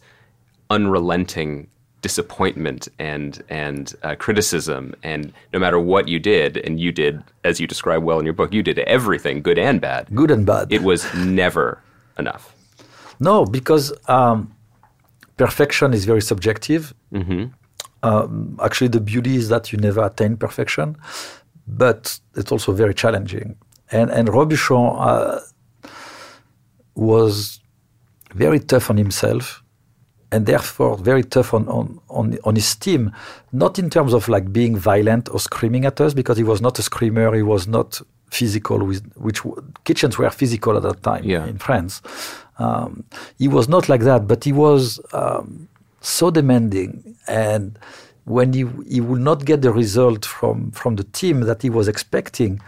[0.69, 1.67] unrelenting
[2.07, 3.31] disappointment and
[3.63, 5.21] and uh, criticism and
[5.53, 7.13] no matter what you did and you did
[7.49, 10.43] as you describe well in your book you did everything good and bad Good and
[10.51, 10.65] bad.
[10.75, 11.01] it was
[11.37, 11.67] never
[12.23, 12.43] enough
[13.19, 13.85] No, because
[14.17, 14.37] um,
[15.43, 16.83] perfection is very subjective.
[18.07, 20.87] Um, actually, the beauty is that you never attain perfection,
[21.83, 22.01] but
[22.39, 23.47] it's also very challenging.
[23.97, 25.39] And and Robuchon uh,
[26.95, 27.59] was
[28.33, 29.63] very tough on himself,
[30.31, 33.11] and therefore very tough on, on on on his team.
[33.51, 36.79] Not in terms of like being violent or screaming at us, because he was not
[36.79, 37.33] a screamer.
[37.35, 38.79] He was not physical.
[38.85, 39.41] With which
[39.83, 41.45] kitchens were physical at that time Yeah.
[41.45, 42.01] in France.
[42.57, 43.03] Um,
[43.37, 45.67] he was not like that, but he was um,
[46.01, 47.77] so demanding, and
[48.25, 51.87] when he he would not get the result from from the team that he was
[51.87, 52.59] expecting,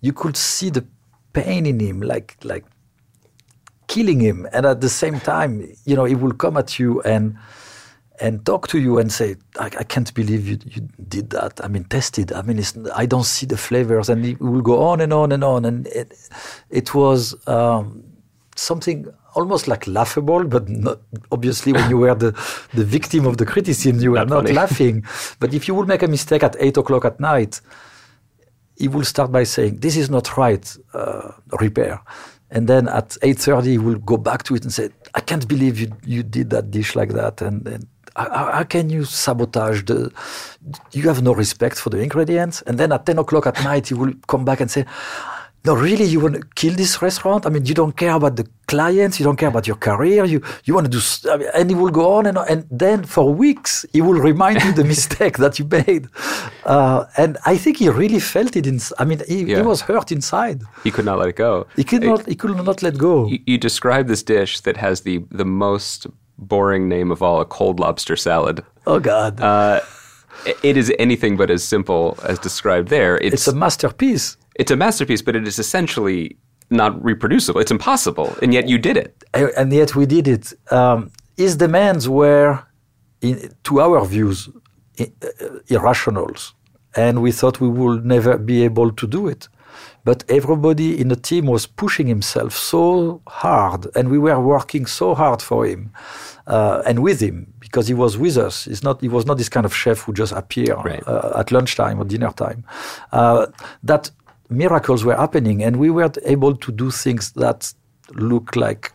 [0.00, 0.84] you could see the
[1.32, 2.64] pain in him, like like
[3.86, 7.36] killing him, and at the same time, you know, he will come at you and
[8.20, 11.62] and talk to you and say, I, I can't believe you, you did that.
[11.62, 12.32] I mean, test it.
[12.32, 14.08] I mean, it's, I don't see the flavors.
[14.08, 15.64] And he will go on and on and on.
[15.64, 16.14] And it,
[16.70, 18.04] it was um,
[18.54, 22.32] something almost like laughable, but not, obviously when you were the,
[22.72, 25.04] the victim of the criticism, you were Not not, laughing.
[25.38, 27.60] But if you would make a mistake at 8 o'clock at night,
[28.78, 31.98] he will start by saying, "This is not right, uh, Ripert,"
[32.50, 35.46] and then at eight thirty he will go back to it and say, "I can't
[35.48, 39.82] believe you you did that dish like that," and, and how, how can you sabotage
[39.84, 40.12] the?
[40.92, 43.94] You have no respect for the ingredients, and then at ten o'clock at night he
[43.94, 44.84] will come back and say
[45.66, 47.44] no, really, you want to kill this restaurant?
[47.44, 50.40] I mean, you don't care about the clients, you don't care about your career, you,
[50.64, 51.00] you want to do,
[51.30, 52.46] I mean, and he will go on and on.
[52.48, 56.06] And then for weeks, he will remind you the mistake that you made.
[56.64, 58.66] Uh, and I think he really felt it.
[58.66, 59.56] In, I mean, he, yeah.
[59.56, 60.62] he, was hurt inside.
[60.84, 61.66] He could not let it go.
[61.74, 63.26] He could not, he could not let go.
[63.26, 66.06] You, you describe this dish that has the, the most
[66.38, 68.64] boring name of all, a cold lobster salad.
[68.86, 69.40] Oh, God.
[69.40, 69.80] Uh,
[70.62, 73.16] it is anything but as simple as described there.
[73.18, 76.36] It's, it's a masterpiece it's a masterpiece, but it is essentially
[76.70, 77.60] not reproducible.
[77.60, 79.24] It's impossible, and yet you did it.
[79.34, 80.52] And yet we did it.
[80.72, 82.62] Um, his demands were,
[83.20, 84.48] in, to our views,
[84.98, 85.04] uh,
[85.68, 86.54] irrationals,
[86.94, 89.48] and we thought we would never be able to do it.
[90.04, 95.14] But everybody in the team was pushing himself so hard, and we were working so
[95.14, 95.92] hard for him
[96.46, 98.64] uh, and with him because he was with us.
[98.64, 101.06] He's not, he was not this kind of chef who just appeared right.
[101.06, 102.64] uh, at lunchtime or dinner time.
[103.12, 103.46] Uh,
[103.82, 104.10] that
[104.48, 107.72] miracles were happening, and we were able to do things that
[108.12, 108.92] look like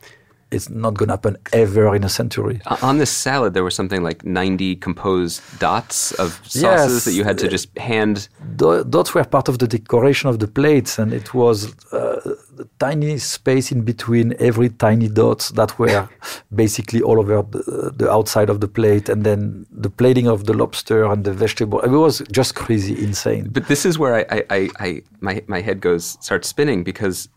[0.52, 2.62] it's not going to happen ever in a century.
[2.82, 7.06] On this salad, there was something like 90 composed dots of sauces yes.
[7.06, 8.28] that you had to just hand.
[8.58, 12.36] Dots were part of the decoration of the plates, and it was uh,
[12.80, 16.10] tiny space in between every tiny dots that were
[16.56, 20.54] basically all over the, the, outside of the plate, and then the plating of the
[20.54, 21.80] lobster and the vegetable.
[21.82, 23.50] It was just crazy, insane.
[23.52, 27.30] But this is where I, I, I my, my head goes starts spinning because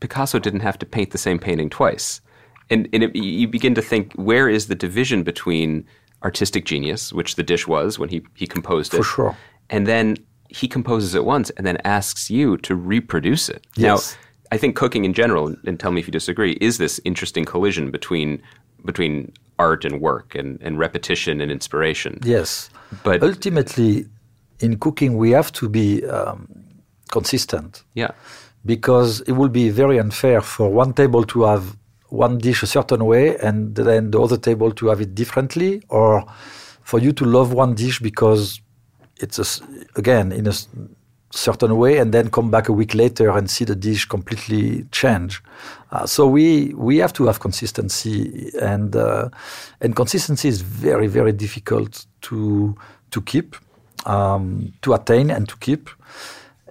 [0.00, 2.20] Picasso didn't have to paint the same painting twice
[2.70, 5.86] and, and it, you begin to think where is the division between
[6.22, 9.36] artistic genius, which the dish was when he, he composed it, For sure.
[9.70, 10.16] and then
[10.48, 13.66] he composes it once and then asks you to reproduce it.
[13.76, 14.14] Yes.
[14.14, 14.20] Now,
[14.54, 17.90] I think cooking in general, and tell me if you disagree, is this interesting collision
[17.90, 18.30] between
[18.90, 19.14] between
[19.58, 22.12] art and work and, and repetition and inspiration.
[22.22, 22.70] Yes.
[23.02, 24.06] But ultimately,
[24.60, 26.46] in cooking, we have to be um,
[27.10, 27.82] consistent.
[27.94, 28.12] Yeah.
[28.64, 31.76] Because it would be very unfair for one table to have
[32.08, 36.24] one dish a certain way and then the other table to have it differently, or
[36.82, 38.60] for you to love one dish because
[39.16, 39.46] it's a,
[39.96, 40.54] again in a
[41.36, 45.42] certain way and then come back a week later and see the dish completely change.
[45.90, 49.28] Uh, so we we have to have consistency and uh,
[49.80, 52.74] and consistency is very very difficult to
[53.10, 53.56] to keep,
[54.06, 55.90] um, to attain and to keep,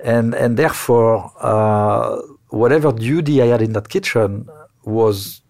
[0.04, 2.17] and and therefore uh,
[2.49, 4.47] whatever duty I had in that kitchen
[4.84, 5.41] was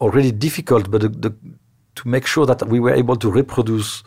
[0.00, 1.30] already difficult, but the, the,
[1.94, 4.02] to make sure that we were able to reproduce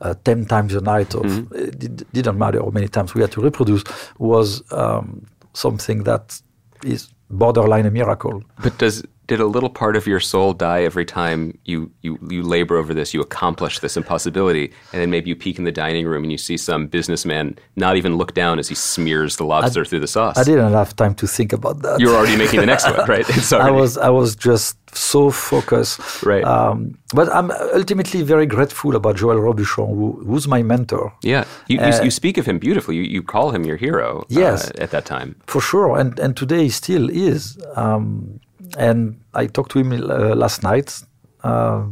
[0.00, 1.54] uh, 10 times a night, of, mm-hmm.
[1.54, 3.84] it didn't matter how many times we had to reproduce,
[4.18, 6.40] was um, something that
[6.84, 8.42] is borderline a miracle.
[8.62, 12.42] But does did a little part of your soul die every time you, you, you
[12.42, 16.04] labor over this, you accomplish this impossibility, and then maybe you peek in the dining
[16.04, 19.82] room and you see some businessman not even look down as he smears the lobster
[19.82, 20.36] I, through the sauce?
[20.36, 22.00] I didn't have time to think about that.
[22.00, 23.24] You're already making the next one, right?
[23.68, 26.24] I was I was just so focused.
[26.24, 26.44] Right.
[26.44, 31.12] Um, but I'm ultimately very grateful about Joël Robuchon, who, who's my mentor.
[31.22, 32.96] Yeah, you, uh, you, you, speak of him beautifully.
[32.96, 34.24] You, you call him your hero.
[34.28, 37.58] Yes, uh, at that time for sure, and and today he still is.
[37.76, 38.40] Um,
[38.76, 41.02] and I talked to him uh, last night.
[41.42, 41.84] Uh,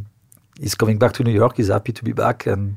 [0.61, 1.57] he's coming back to New York.
[1.57, 2.77] He's happy to be back, and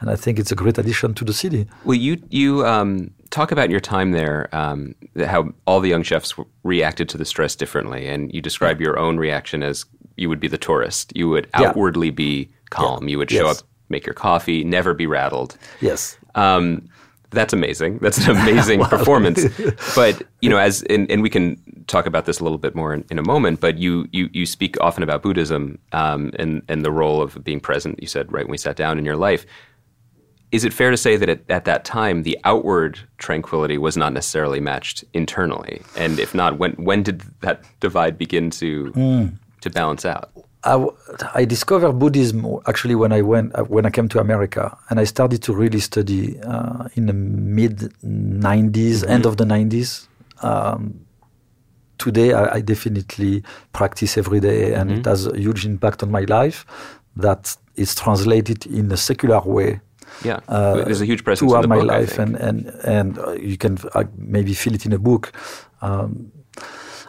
[0.00, 1.66] and I think it's a great addition to the city.
[1.84, 4.94] Well, you you um, talk about your time there, um,
[5.26, 9.16] how all the young chefs reacted to the stress differently, and you describe your own
[9.16, 9.84] reaction as
[10.16, 11.12] you would be the tourist.
[11.14, 12.12] You would outwardly yeah.
[12.12, 13.04] be calm.
[13.04, 13.12] Yeah.
[13.12, 13.60] You would show yes.
[13.60, 15.56] up, make your coffee, never be rattled.
[15.80, 16.18] Yes.
[16.34, 16.88] Um,
[17.32, 17.98] that's amazing.
[17.98, 19.44] That's an amazing performance.
[19.94, 22.94] but you know, as and, and, we can talk about this a little bit more
[22.94, 23.60] in, in a moment.
[23.60, 27.60] But you you you speak often about Buddhism um, and and the role of being
[27.60, 28.00] present.
[28.00, 29.46] You said right when we sat down in your life.
[30.52, 34.12] Is it fair to say that at, at that time the outward tranquility was not
[34.12, 35.80] necessarily matched internally?
[35.96, 39.38] And if not, when when did that divide begin to mm.
[39.62, 40.31] to balance out?
[40.64, 40.86] I,
[41.34, 45.04] I, discovered Buddhism actually when I went uh, when I came to America, and I
[45.04, 49.10] started to really study uh, in the mid '90s, mm-hmm.
[49.10, 50.06] end of the '90s.
[50.42, 51.04] Um,
[51.98, 53.42] today, I, I, definitely
[53.72, 55.00] practice every day, and mm-hmm.
[55.00, 56.64] it has a huge impact on my life.
[57.16, 59.80] That is translated in a secular way.
[60.24, 63.56] Yeah, uh, there's a huge presence throughout my book, life, and and and uh, you
[63.56, 65.32] can uh, maybe feel it in a book.
[65.80, 66.30] Um,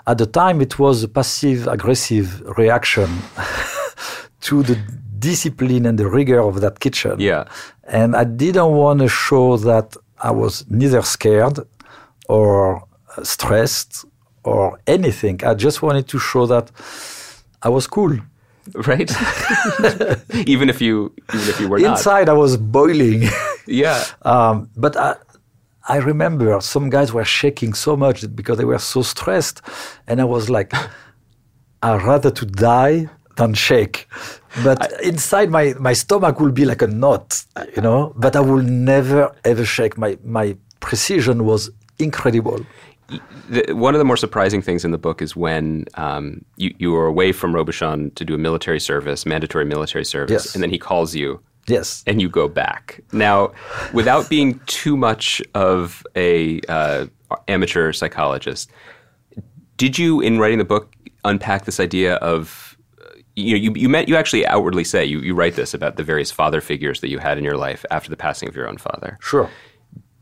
[0.05, 3.09] at the time, it was a passive aggressive reaction
[4.41, 4.77] to the
[5.19, 7.19] discipline and the rigor of that kitchen.
[7.19, 7.45] Yeah.
[7.85, 11.59] And I didn't want to show that I was neither scared
[12.27, 12.83] or
[13.23, 14.05] stressed
[14.43, 15.43] or anything.
[15.43, 16.71] I just wanted to show that
[17.61, 18.17] I was cool.
[18.73, 19.11] Right.
[20.53, 22.35] even if you even if you were inside, not.
[22.35, 23.23] I was boiling.
[23.67, 24.03] yeah.
[24.21, 25.15] Um, but I,
[25.87, 29.61] I remember some guys were shaking so much because they were so stressed,
[30.07, 30.73] and I was like,
[31.83, 34.07] I'd rather to die than shake.
[34.63, 37.43] But I, inside my, my stomach will be like a knot,
[37.75, 38.13] you know.
[38.15, 39.97] But I will never ever shake.
[39.97, 41.69] My my precision was
[41.99, 42.65] incredible.
[43.49, 46.91] The, one of the more surprising things in the book is when um, you, you
[46.91, 50.55] were away from Robuchon to do a military service, mandatory military service, yes.
[50.55, 51.41] and then he calls you.
[51.67, 52.03] Yes.
[52.05, 53.01] And you go back.
[53.11, 53.53] Now,
[53.93, 57.07] without being too much of a uh,
[57.47, 58.69] amateur psychologist,
[59.77, 60.93] did you, in writing the book,
[61.23, 62.77] unpack this idea of
[63.35, 66.03] you know you, you met you actually outwardly say you, you write this about the
[66.03, 68.77] various father figures that you had in your life after the passing of your own
[68.77, 69.17] father.
[69.21, 69.49] Sure.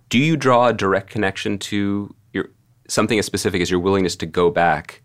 [0.09, 2.49] Do you draw a direct connection to your
[2.87, 5.01] something as specific as your willingness to go back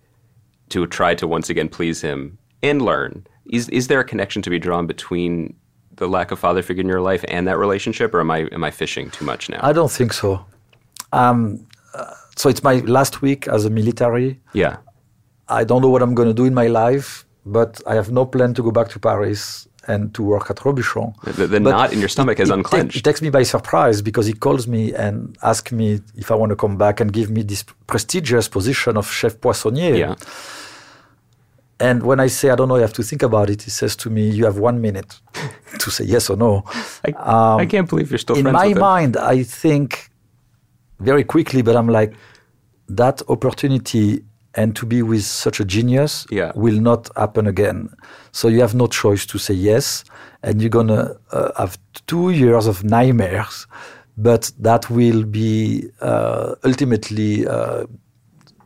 [0.68, 3.26] to try to once again please him and learn?
[3.50, 5.56] Is is there a connection to be drawn between
[5.96, 8.64] the lack of father figure in your life and that relationship, or am I am
[8.64, 9.60] I fishing too much now?
[9.62, 10.44] I don't think so.
[11.12, 14.40] Um, uh, so it's my last week as a military.
[14.52, 14.76] Yeah.
[15.48, 18.26] I don't know what I'm going to do in my life, but I have no
[18.26, 21.14] plan to go back to Paris and to work at Robuchon.
[21.36, 22.96] The, the knot in your stomach it, has it unclenched.
[22.96, 26.50] It, takes me by surprise because he calls me and asks me if I want
[26.50, 29.94] to come back and give me this prestigious position of chef poissonnier.
[29.94, 30.14] Yeah.
[31.78, 33.62] And when I say I don't know, you have to think about it.
[33.62, 35.20] He says to me, "You have one minute
[35.78, 36.64] to say yes or no."
[37.04, 38.36] I, um, I can't believe you're still.
[38.36, 40.10] In my mind, I think
[41.00, 42.14] very quickly, but I'm like,
[42.88, 44.22] that opportunity
[44.54, 46.50] and to be with such a genius yeah.
[46.54, 47.90] will not happen again.
[48.32, 50.04] So you have no choice to say yes,
[50.42, 53.66] and you're gonna uh, have two years of nightmares,
[54.16, 57.46] but that will be uh, ultimately.
[57.46, 57.86] Uh,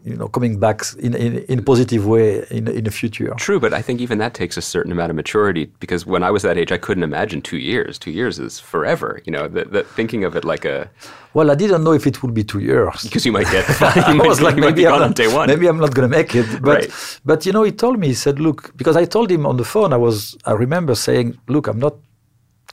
[0.05, 3.35] you know, coming back in, in, in a positive way in, in the future.
[3.37, 6.31] True, but I think even that takes a certain amount of maturity because when I
[6.31, 7.99] was that age, I couldn't imagine two years.
[7.99, 9.21] Two years is forever.
[9.25, 10.91] You know, that, that thinking of it like a.
[11.35, 13.65] Well, I didn't know if it would be two years because you might get.
[14.11, 15.47] You might, I was like, maybe I'm, not, day one.
[15.49, 16.63] maybe I'm not going to make it.
[16.63, 17.21] But, right.
[17.25, 19.65] but you know, he told me, he said, look, because I told him on the
[19.65, 21.95] phone, I was, I remember saying, look, I'm not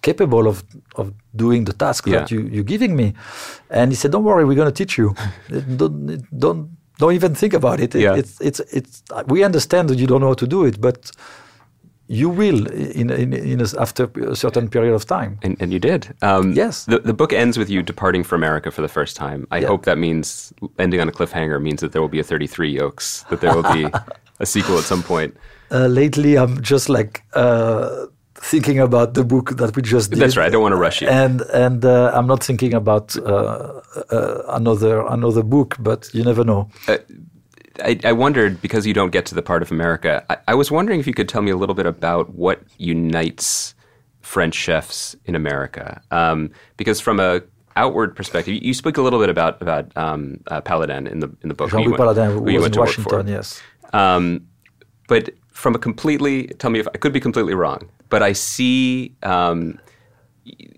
[0.01, 0.63] capable of,
[0.95, 2.19] of doing the task yeah.
[2.19, 3.13] that you, you're giving me.
[3.69, 5.15] And he said, don't worry, we're going to teach you.
[5.77, 7.93] don't, don't, don't even think about it.
[7.95, 8.15] Yeah.
[8.15, 11.11] It's, it's, it's, we understand that you don't know how to do it, but
[12.09, 15.37] you will in, in, in a, after a certain period of time.
[15.43, 16.13] And, and you did.
[16.21, 16.85] Um, yes.
[16.85, 19.45] The, the book ends with you departing for America for the first time.
[19.51, 19.67] I Yeah.
[19.67, 23.23] hope that means ending on a cliffhanger means that there will be a 33 Yolks,
[23.29, 23.87] that there will be
[24.39, 25.35] a sequel at some point.
[25.69, 28.05] Uh, lately, I'm just like uh,
[28.41, 30.19] thinking about the book that we just did.
[30.19, 30.47] That's right.
[30.47, 31.07] I don't want to rush you.
[31.07, 33.81] And and uh, I'm not thinking about uh,
[34.11, 36.69] uh, another another book, but you never know.
[37.83, 40.25] I, I wondered because you don't get to the part of America.
[40.29, 43.75] I, I was wondering if you could tell me a little bit about what unites
[44.21, 46.01] French chefs in America.
[46.11, 47.41] Um, because from a
[47.75, 51.29] outward perspective, you, you speak a little bit about about um, uh, Palladin in the
[51.41, 51.69] in the book.
[51.69, 52.79] Jean-Louis Palladin who was you in went to.
[52.79, 53.61] Washington, yes.
[53.93, 54.47] Um,
[55.07, 59.15] but from a completely, tell me if I could be completely wrong, but I see,
[59.23, 59.79] um,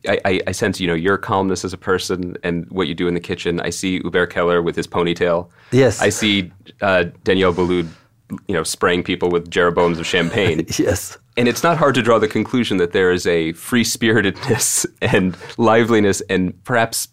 [0.07, 3.07] I, I, I sense, you know, your calmness as a person and what you do
[3.07, 3.59] in the kitchen.
[3.59, 5.49] I see Hubert Keller with his ponytail.
[5.71, 6.01] Yes.
[6.01, 6.51] I see
[6.81, 7.87] uh, Daniel Boulud,
[8.47, 10.65] you know, spraying people with Jeroboams of champagne.
[10.77, 11.17] Yes.
[11.37, 15.37] And it's not hard to draw the conclusion that there is a free spiritedness and
[15.57, 17.07] liveliness and perhaps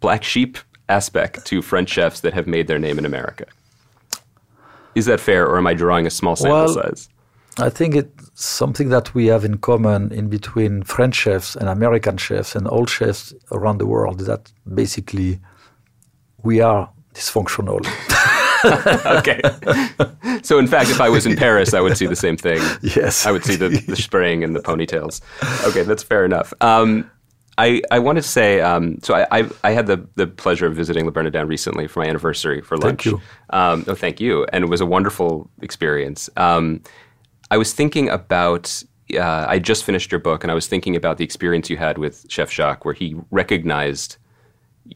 [0.00, 3.46] black sheep aspect to French chefs that have made their name in America.
[4.94, 7.08] Is that fair, or am I drawing a small sample Well, size?
[7.58, 12.16] I think it's something that we have in common in between French chefs and American
[12.16, 15.40] chefs and all chefs around the world is that basically
[16.42, 17.80] we are dysfunctional.
[19.18, 19.40] okay.
[20.42, 22.60] so, in fact, if I was in Paris, I would see the same thing.
[22.82, 23.26] Yes.
[23.26, 25.20] I would see the, the spraying and the ponytails.
[25.68, 26.52] Okay, that's fair enough.
[26.60, 27.10] Um,
[27.58, 30.74] I, I want to say, um, so I, I, I had the, the pleasure of
[30.74, 33.04] visiting Le Bernardin recently for my anniversary for lunch.
[33.04, 33.20] Thank you.
[33.50, 34.46] Um, no, thank you.
[34.52, 36.30] And it was a wonderful experience.
[36.36, 36.82] Um,
[37.52, 38.82] I was thinking about,
[39.14, 41.98] uh, I just finished your book, and I was thinking about the experience you had
[41.98, 44.16] with Chef Jacques, where he recognized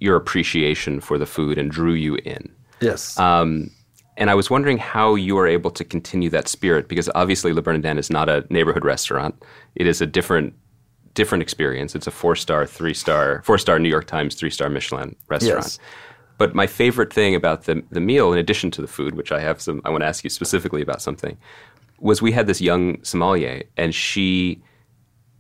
[0.01, 2.51] your appreciation for the food and drew you in.
[2.81, 3.19] yes.
[3.19, 3.71] Um,
[4.17, 7.61] and I was wondering how you are able to continue that spirit because obviously Le
[7.61, 9.35] Bernardin is not a neighborhood restaurant.
[9.75, 10.55] It is a different
[11.13, 11.95] different experience.
[11.95, 15.65] It's a four star, three star, four star New York Times, three star Michelin restaurant.
[15.65, 15.79] Yes.
[16.39, 19.41] But my favorite thing about the the meal, in addition to the food, which I
[19.41, 21.37] have some, I want to ask you specifically about something,
[22.01, 24.63] was we had this young sommelier, and she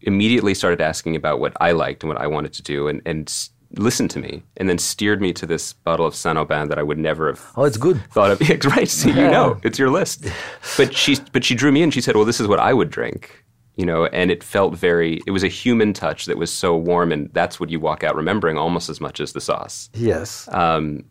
[0.02, 3.32] immediately started asking about what I liked and what I wanted to do, and and
[3.72, 6.84] listened to me and then steered me to this bottle of Saint Aubin that I
[6.84, 8.00] would never have Oh, it's good.
[8.12, 8.40] thought of.
[8.48, 10.24] Yeah, right, see, you know, it's your list.
[10.76, 11.90] But she, but she drew me in.
[11.90, 13.44] She said, "Well, this is what I would drink."
[13.74, 15.20] You know, and it felt very.
[15.26, 18.14] It was a human touch that was so warm, and that's what you walk out
[18.16, 19.90] remembering almost as much as the sauce.
[19.94, 20.48] Yes.
[20.52, 21.04] Um,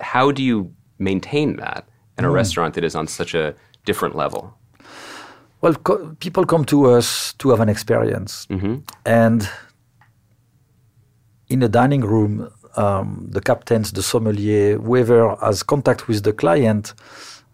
[0.00, 2.34] how do you maintain that in a Hmm.
[2.34, 3.54] restaurant that is on such a
[3.84, 4.54] different level?
[5.62, 8.46] Well, co- people come to us to have an experience,
[9.04, 9.48] and
[11.48, 16.94] in a dining room, um, the captains, the sommelier, whoever has contact with the client,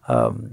[0.08, 0.52] um,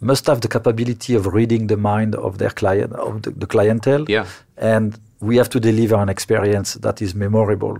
[0.00, 4.04] must have the capability of reading the mind of their client, of the, the clientele.
[4.08, 4.26] Yeah.
[4.56, 7.78] And we have to deliver an experience that is memorable.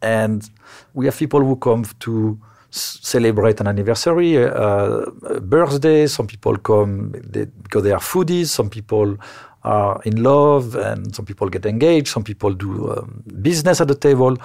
[0.00, 0.48] And
[0.94, 2.38] we have people who come to
[2.70, 6.06] celebrate an anniversary, uh, a birthday.
[6.06, 8.46] Some people come they, because they are foodies.
[8.46, 9.16] Some people
[9.64, 12.08] are in love, and some people get engaged.
[12.08, 14.36] Some people do um, business at the table.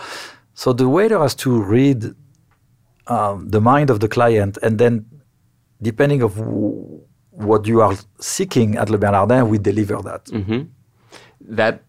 [0.53, 2.15] So the waiter has to read
[3.07, 5.05] um, the mind of the client, and then
[5.81, 6.37] depending of
[7.31, 10.29] what you are seeking at Le Bernardin, we deliver that.
[11.41, 11.83] That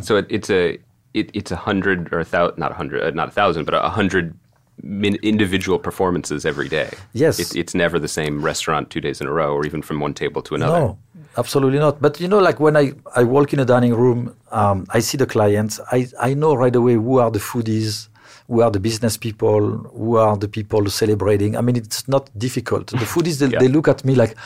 [0.00, 0.78] so it, it's a
[1.12, 3.74] it, it's a hundred or a thousand, not a hundred, uh, not a thousand, but
[3.74, 4.34] a hundred
[4.82, 6.90] individual performances every day.
[7.12, 7.38] Yes.
[7.38, 10.14] it's, it's never the same restaurant two days in a row, or even from one
[10.14, 10.78] table to another.
[10.78, 10.98] No,
[11.36, 12.00] absolutely not.
[12.00, 15.16] But you know, like when I, I walk in a dining room, um, I see
[15.16, 15.80] the clients.
[15.90, 18.08] I, I know right away who are the foodies,
[18.48, 19.60] who are the business people,
[19.96, 21.56] who are the people celebrating.
[21.56, 22.88] I mean, it's not difficult.
[22.88, 23.58] The foodies, they, Yeah.
[23.60, 24.36] they look at me like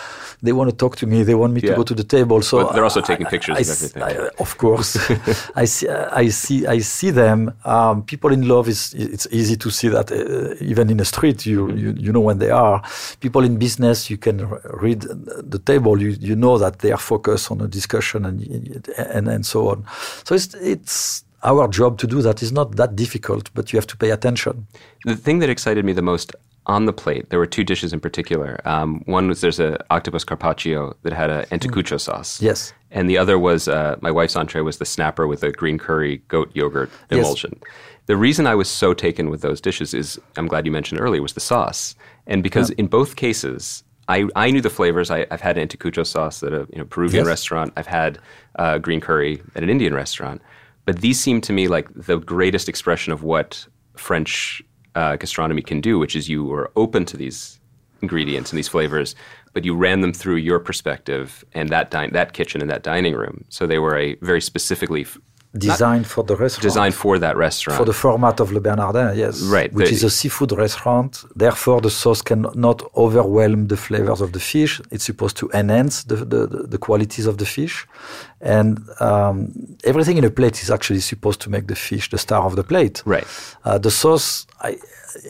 [0.40, 1.24] they want to talk to me.
[1.24, 1.70] They want me Yeah.
[1.70, 2.40] to go to the table.
[2.42, 4.02] So But they're also I- taking pictures I of everything.
[4.02, 4.96] I- of course,
[5.56, 5.88] I see.
[5.88, 6.66] I see.
[6.66, 7.52] I see them.
[7.64, 8.94] Um, people in love is.
[8.94, 11.78] It's easy to see that uh, even in the street, you, Mm-hmm.
[11.78, 12.82] you you know when they are.
[13.20, 15.00] People in business, you can r- read
[15.54, 16.00] the table.
[16.00, 18.36] You you know that they are focused on a discussion and
[19.14, 19.84] and and so on.
[20.24, 23.86] So it's it's our job to do that is not that difficult, but you have
[23.88, 24.66] to pay attention.
[25.04, 26.34] The thing that excited me the most
[26.66, 28.60] on the plate, there were two dishes in particular.
[28.66, 32.42] Um, one was there's a octopus carpaccio that had an anticucho sauce.
[32.42, 32.74] Yes.
[32.90, 36.18] And the other was uh, my wife's entree was the snapper with a green curry
[36.28, 37.20] goat yogurt Yes.
[37.20, 37.58] emulsion.
[38.06, 41.22] The reason I was so taken with those dishes is I'm glad you mentioned earlier
[41.22, 41.94] was the sauce,
[42.26, 43.82] and because in both cases.
[44.10, 45.10] I, I knew the flavors.
[45.10, 47.26] I, I've had anticucho sauce at a you know, Peruvian Yes.
[47.26, 47.74] restaurant.
[47.76, 48.18] I've had
[48.58, 50.40] uh, green curry at an Indian restaurant.
[50.88, 53.66] But these seem to me like the greatest expression of what
[53.98, 54.62] French
[54.94, 57.60] uh, gastronomy can do, which is you were open to these
[58.00, 59.14] ingredients and these flavors,
[59.52, 63.14] but you ran them through your perspective and that din- that kitchen and that dining
[63.14, 63.44] room.
[63.50, 65.06] So they were a very specifically
[65.58, 66.62] Designed for the restaurant.
[66.62, 67.76] designed for that restaurant.
[67.78, 69.42] for the format of Le Bernardin, yes.
[69.42, 71.24] Right, Which the- is a seafood restaurant.
[71.36, 74.80] Therefore, the sauce cannot overwhelm the flavors of the fish.
[74.90, 77.86] It's supposed to enhance the, the, the- qualities of the fish.
[78.40, 79.52] And um,
[79.84, 82.62] everything in a plate is actually supposed to make the fish the star of the
[82.64, 83.02] plate.
[83.04, 83.26] Right.
[83.64, 84.76] Uh, the sauce, I,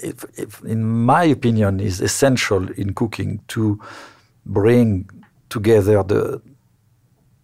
[0.02, 3.80] if, if, in my opinion, is essential in cooking to
[4.44, 5.08] bring
[5.48, 6.40] together the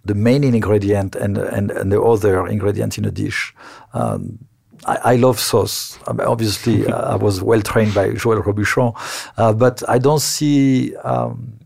[0.04, 3.54] the main ingredient and, and, and the other ingredients in a dish.
[3.94, 4.38] Um,
[4.86, 5.98] I, I love sauce.
[6.06, 8.94] I mean, obviously, uh, I was well trained by Joël Robuchon,
[9.38, 11.58] uh, but I don't see um,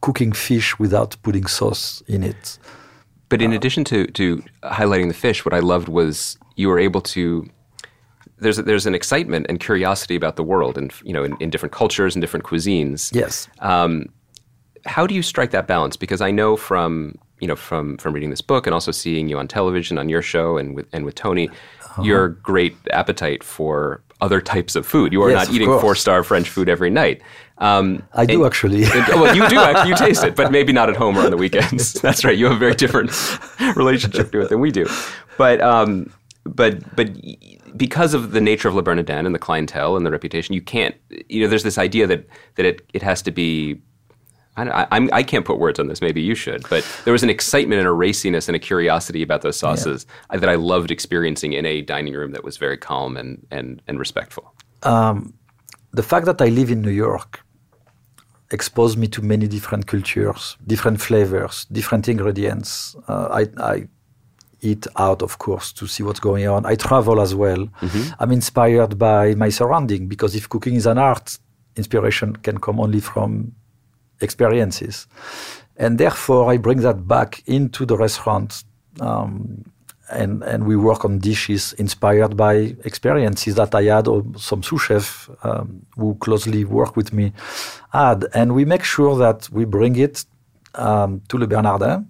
[0.00, 2.58] cooking fish without putting sauce in it.
[3.30, 7.00] But in addition to, to highlighting the fish, what I loved was you were able
[7.00, 7.48] to.
[8.38, 11.72] There's there's an excitement and curiosity about the world, and you know, in, in different
[11.72, 13.14] cultures and different cuisines.
[13.14, 13.48] Yes.
[13.60, 14.08] Um,
[14.86, 15.96] how do you strike that balance?
[15.96, 19.38] Because I know from you know from from reading this book and also seeing you
[19.38, 22.02] on television on your show and with and with Tony, Uh-huh.
[22.02, 25.12] your great appetite for other types of food.
[25.12, 27.20] You are Yes, not eating four star French food every night.
[27.58, 28.84] Um, I do and- actually.
[28.94, 31.30] and- well, you do actually, you taste it, but maybe not at home or on
[31.30, 31.92] the weekends.
[32.06, 32.36] That's right.
[32.36, 33.10] You have a very different
[33.76, 34.86] relationship to it than we do.
[35.38, 36.10] But um,
[36.44, 37.10] but but
[37.76, 40.94] because of the nature of Le Bernardin and the clientele and the reputation, you can't.
[41.28, 42.26] You know, there's this idea that
[42.56, 43.80] that it it has to be.
[44.56, 46.00] I, I, I'm, I can't put words on this.
[46.00, 46.68] Maybe you should.
[46.68, 50.38] But there was an excitement and a raciness and a curiosity about those sauces uh,
[50.38, 53.98] that I loved experiencing in a dining room that was very calm and and and
[53.98, 54.54] respectful.
[55.92, 57.40] the fact that I live in New York
[58.50, 62.94] exposed me to many different cultures, different flavors, different ingredients.
[63.08, 63.88] Uh, I, I
[64.60, 66.64] eat out, of course, to see what's going on.
[66.66, 67.68] I travel as well.
[68.18, 71.38] I'm inspired by my surrounding because if cooking is an art,
[71.76, 73.52] inspiration can come only from
[74.20, 75.06] experiences.
[75.76, 78.64] And therefore, I bring that back into the restaurant.
[79.00, 79.64] Um,
[80.10, 84.82] and, and we work on dishes inspired by experiences that I had or some sous
[84.82, 87.32] chef um, who closely work with me
[87.92, 88.26] had.
[88.34, 90.24] And we make sure that we bring it
[90.74, 92.06] um, to Le Bernardin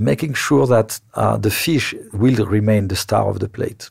[0.00, 3.90] making sure that uh, the fish will remain the star of the plate.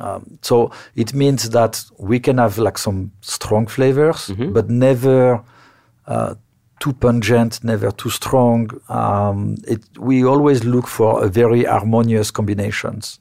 [0.00, 4.52] Um, so it means that we can have like some strong flavors, Mm-hmm.
[4.52, 5.42] but never
[6.80, 8.70] too pungent, never too strong.
[8.88, 13.18] Um, it, we always look for a very harmonious combinations.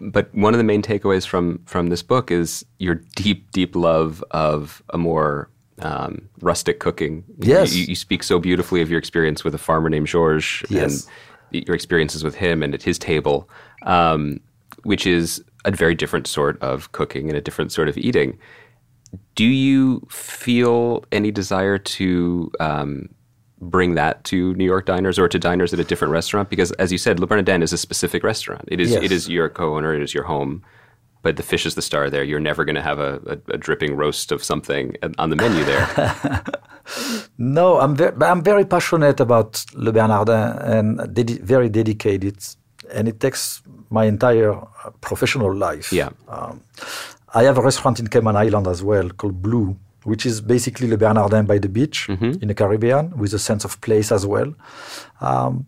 [0.00, 4.22] But one of the main takeaways from from this book is your deep, deep love
[4.32, 7.24] of a more um, rustic cooking.
[7.38, 7.74] You- Yes.
[7.74, 11.08] you, you speak so beautifully of your experience with a farmer named Georges Yes.
[11.52, 13.48] and your experiences with him and at his table,
[13.82, 14.40] um,
[14.82, 18.38] which is a very different sort of cooking and a different sort of eating.
[19.34, 23.08] Do you feel any desire to um,
[23.60, 26.50] bring that to New York diners or to diners at a different restaurant?
[26.50, 28.64] Because, as you said, Le Bernardin is a specific restaurant.
[28.68, 28.90] It is.
[28.90, 29.02] Yes.
[29.02, 29.94] It is your co-owner.
[29.94, 30.62] It is your home.
[31.22, 32.22] But the fish is the star there.
[32.22, 35.64] You're never going to have a, a, a dripping roast of something on the menu
[35.64, 36.44] there.
[37.38, 42.38] No, I'm very, I'm very passionate about Le Bernardin and very dedicated,
[42.92, 45.92] and it takes my entire uh, professional life.
[45.92, 46.10] Yeah.
[46.28, 46.62] Um,
[47.40, 49.76] I have a restaurant in Cayman Island as well called Blue,
[50.10, 51.98] which is basically Le Bernardin by the beach
[52.42, 54.50] in the Caribbean with a sense of place as well.
[55.20, 55.66] Um,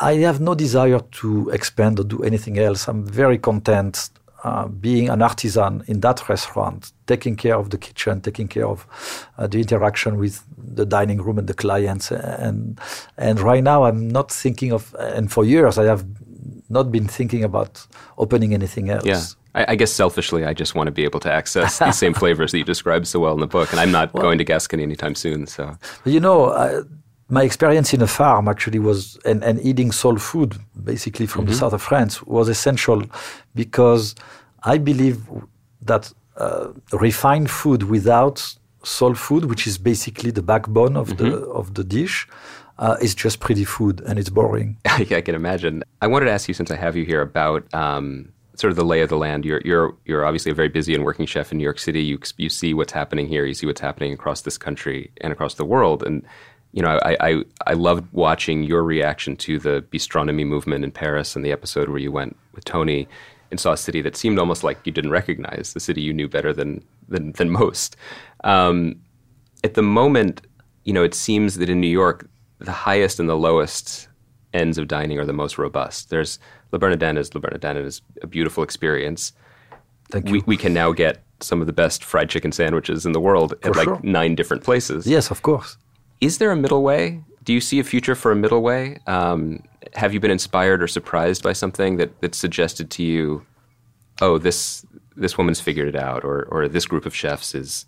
[0.00, 2.88] I have no desire to expand or do anything else.
[2.88, 4.10] I'm very content
[4.42, 8.86] uh, being an artisan in that restaurant, taking care of the kitchen, taking care of
[9.36, 12.10] uh, the interaction with the dining room and the clients.
[12.10, 12.80] And
[13.18, 14.82] and right now, I'm not thinking of.
[14.98, 16.04] And for years, I have
[16.70, 19.04] not been thinking about opening anything else.
[19.04, 19.22] Yeah.
[19.54, 22.52] I, I guess selfishly, I just want to be able to access these same flavors
[22.52, 23.70] that you described so well in the book.
[23.72, 25.46] And I'm not going to Gascony anytime soon.
[25.46, 26.82] So, you know, I,
[27.28, 31.54] my experience in a farm actually was, and, and eating soul food, basically from the
[31.54, 33.04] south of France, was essential
[33.54, 34.14] because
[34.64, 35.22] I believe
[35.82, 41.74] that uh, refined food without soul food, which is basically the backbone of the of
[41.74, 42.26] the dish,
[42.78, 44.76] uh, is just pretty food and it's boring.
[44.86, 45.84] I, I can imagine.
[46.00, 48.84] I wanted to ask you, since I have you here, about um, sort of the
[48.84, 49.44] lay of the land.
[49.44, 52.02] You're you're you're obviously a very busy and working chef in New York City.
[52.02, 53.44] You you see what's happening here.
[53.44, 56.02] You see what's happening across this country and across the world.
[56.02, 56.24] And
[56.72, 61.36] you know, I I, I loved watching your reaction to the bistronomy movement in Paris
[61.36, 63.08] and the episode where you went with Tony
[63.50, 66.28] and saw a city that seemed almost like you didn't recognize the city you knew
[66.28, 67.96] better than than, than most.
[68.44, 69.00] Um,
[69.64, 70.46] at the moment,
[70.84, 72.28] you know, it seems that in New York,
[72.58, 74.08] the highest and the lowest
[74.52, 76.10] ends of dining are the most robust.
[76.10, 76.38] There's
[76.72, 77.76] Le Bernardin is Le Bernardin.
[77.76, 79.32] It is a beautiful experience.
[80.10, 80.32] Thank you.
[80.34, 83.52] We, we can now get some of the best fried chicken sandwiches in the world
[83.52, 84.00] at For like sure.
[84.02, 85.06] nine different places.
[85.06, 85.76] yes, of course.
[86.20, 87.22] Is there a middle way?
[87.44, 88.98] Do you see a future for a middle way?
[89.06, 89.62] Um,
[89.94, 93.44] have you been inspired or surprised by something that, that suggested to you,
[94.20, 94.84] oh, this
[95.16, 97.86] this woman's figured it out, or or this group of chefs is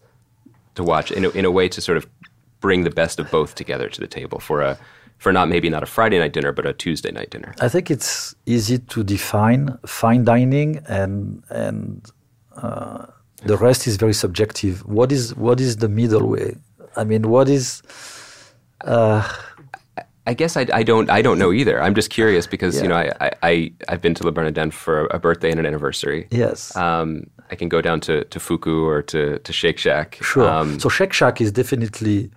[0.74, 2.06] to watch in a, in a way to sort of
[2.60, 4.78] bring the best of both together to the table for a
[5.22, 7.54] for not maybe not a Friday night dinner, but a Tuesday night dinner.
[7.60, 10.70] I think it's easy to define fine dining,
[11.00, 11.84] and and
[12.56, 13.06] uh,
[13.50, 14.74] the rest is very subjective.
[14.98, 16.56] What is what is the middle way?
[17.00, 17.82] I mean, what is
[20.24, 21.76] I guess I, I don't I don't know either.
[21.84, 25.06] I'm just curious because you know I, I, I I've been to Le Bernardin for
[25.06, 26.26] a birthday and an anniversary.
[26.30, 30.18] yes, Um, I can go down to, to Fuku or to, to Shake Shack.
[30.22, 30.48] sure.
[30.48, 32.30] Um, so Shake Shack is definitely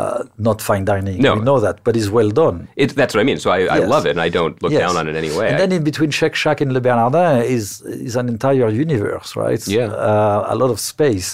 [0.00, 1.18] uh, not fine dining.
[1.26, 1.32] No.
[1.36, 2.56] we know that, but it's well done.
[2.82, 3.38] it, that's what I mean.
[3.44, 4.80] So I, I love it and I don't look Yes.
[4.84, 5.46] down on it in any way.
[5.50, 7.64] And then in between Shake Shack and Le Bernardin is
[8.06, 9.62] is an entire universe, right?
[9.78, 9.90] Yeah.
[10.10, 11.28] Uh, a lot of space,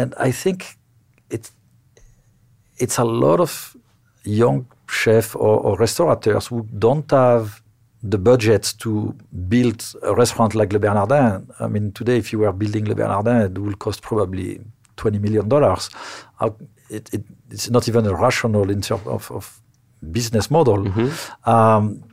[0.00, 0.58] and I think
[1.34, 1.50] it's
[2.84, 3.52] it's a lot of
[4.42, 7.44] young chefs or, or restaurateurs who don't have
[8.12, 8.90] the budget to
[9.48, 11.46] build a restaurant like Le Bernardin.
[11.64, 14.60] I mean, today, if you were building Le Bernardin, it would cost probably
[14.96, 15.90] twenty million dollars.
[16.90, 19.60] It, it, it's not even a rational in terms of, of
[20.12, 20.86] business model.
[21.44, 22.04] Um,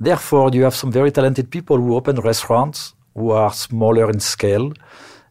[0.00, 4.72] therefore, you have some very talented people who open restaurants who are smaller in scale,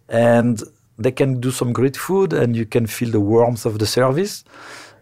[0.10, 0.62] and
[0.98, 4.44] they can do some great food, and you can feel the warmth of the service.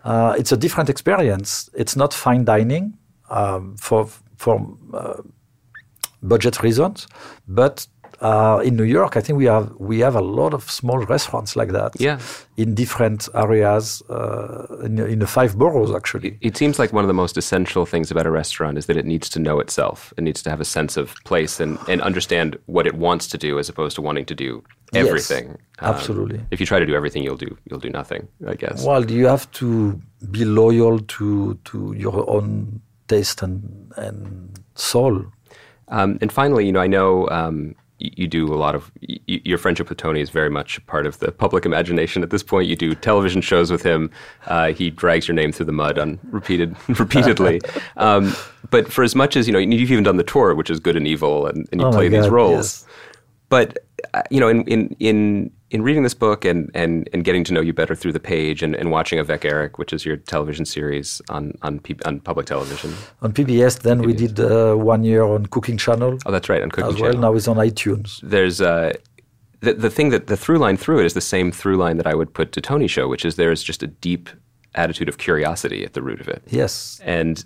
[0.04, 1.70] Uh, it's a different experience.
[1.74, 2.98] It's not fine dining
[3.30, 4.08] um, for
[4.38, 5.22] for uh,
[6.22, 7.08] budget reasons,
[7.48, 7.88] but
[8.22, 11.56] uh, in New York, I think we have we have a lot of small restaurants
[11.56, 11.92] like that.
[12.00, 12.20] Yeah.
[12.58, 16.38] in different areas uh, in, in the five boroughs actually.
[16.42, 19.06] it seems like one of the most essential things about a restaurant is that it
[19.06, 20.14] needs to know itself.
[20.18, 23.38] It needs to have a sense of place and, and understand what it wants to
[23.38, 24.64] do as opposed to wanting to do
[24.94, 25.50] Yes, everything.
[25.80, 26.40] Um, absolutely.
[26.52, 28.28] if you try to do everything, you'll do you'll do nothing.
[28.48, 28.86] I guess.
[28.86, 30.00] Well, you have to
[30.32, 35.26] be loyal to to your own taste and and soul.
[35.90, 37.76] Um, and finally, you know, I know um,
[38.16, 41.32] you do a lot of your friendship with Tony is very much part of the
[41.32, 42.68] public imagination at this point.
[42.68, 44.12] You do television shows with him.
[44.48, 47.62] Uh, he drags your name through the mud on repeated repeatedly.
[47.98, 48.36] Um,
[48.70, 50.96] but for as much as you know, you've even done the tour, which is good
[50.96, 52.52] and evil, and, and you Oh play these roles.
[52.54, 52.86] yes.
[53.50, 53.78] But
[54.14, 57.54] uh, you know, in in in in reading this book and and and getting to
[57.54, 60.66] know you better through the page and, and watching Avec Eric, which is your television
[60.66, 62.94] series on on P- on public television.
[63.22, 66.70] On PBS, then we did uh, one year on Cooking Channel Oh, that's right, on
[66.70, 67.14] Cooking as well.
[67.14, 68.20] Now it's on iTunes.
[68.22, 68.94] there's uh,
[69.62, 72.08] the the thing that the through line through it is the same through line that
[72.08, 74.30] I would put to Tony's show, which is there is just a deep
[74.76, 76.44] attitude of curiosity at the root of it.
[76.48, 77.00] Yes.
[77.04, 77.44] And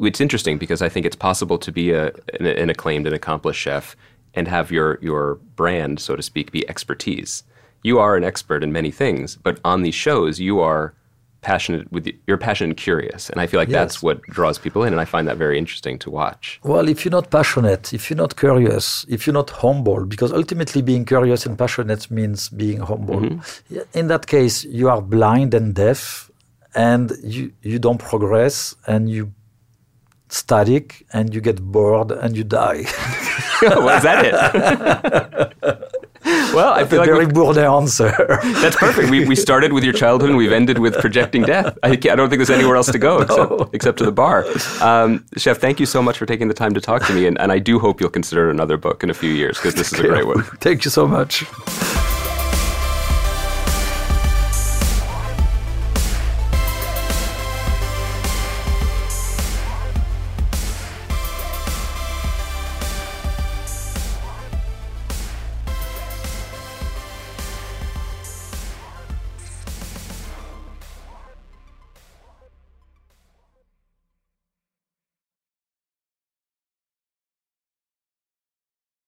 [0.00, 2.06] it's interesting because I think it's possible to be a,
[2.40, 3.96] an, an acclaimed and accomplished chef
[4.34, 7.44] and have your your brand, so to speak, be expertise.
[7.82, 10.94] You are an expert in many things, but on these shows, you are
[11.42, 14.92] passionate with you're passionate and curious, and I feel like that's what draws people in,
[14.92, 16.60] and I find that very interesting to watch.
[16.62, 20.82] Well, if you're not passionate, if you're not curious, if you're not humble, because ultimately
[20.82, 23.20] being curious and passionate means being humble.
[23.20, 23.78] Mm-hmm.
[23.98, 26.30] In that case, you are blind and deaf,
[26.74, 29.32] and you you don't progress, and you
[30.32, 32.84] static, and you get bored, and you die.
[33.62, 35.92] well, is that it?
[36.54, 38.10] well, I feel like very Bourdain answer.
[38.60, 39.10] That's perfect.
[39.10, 41.76] We, we started with your childhood and we've ended with projecting death.
[41.82, 44.44] I, I don't think there's anywhere else to go except, except to the bar.
[44.80, 47.26] Um, Chef, thank you so much for taking the time to talk to me.
[47.26, 49.92] And, and I do hope you'll consider another book in a few years because this
[49.92, 50.42] is a great one.
[50.42, 51.44] Thank you so much.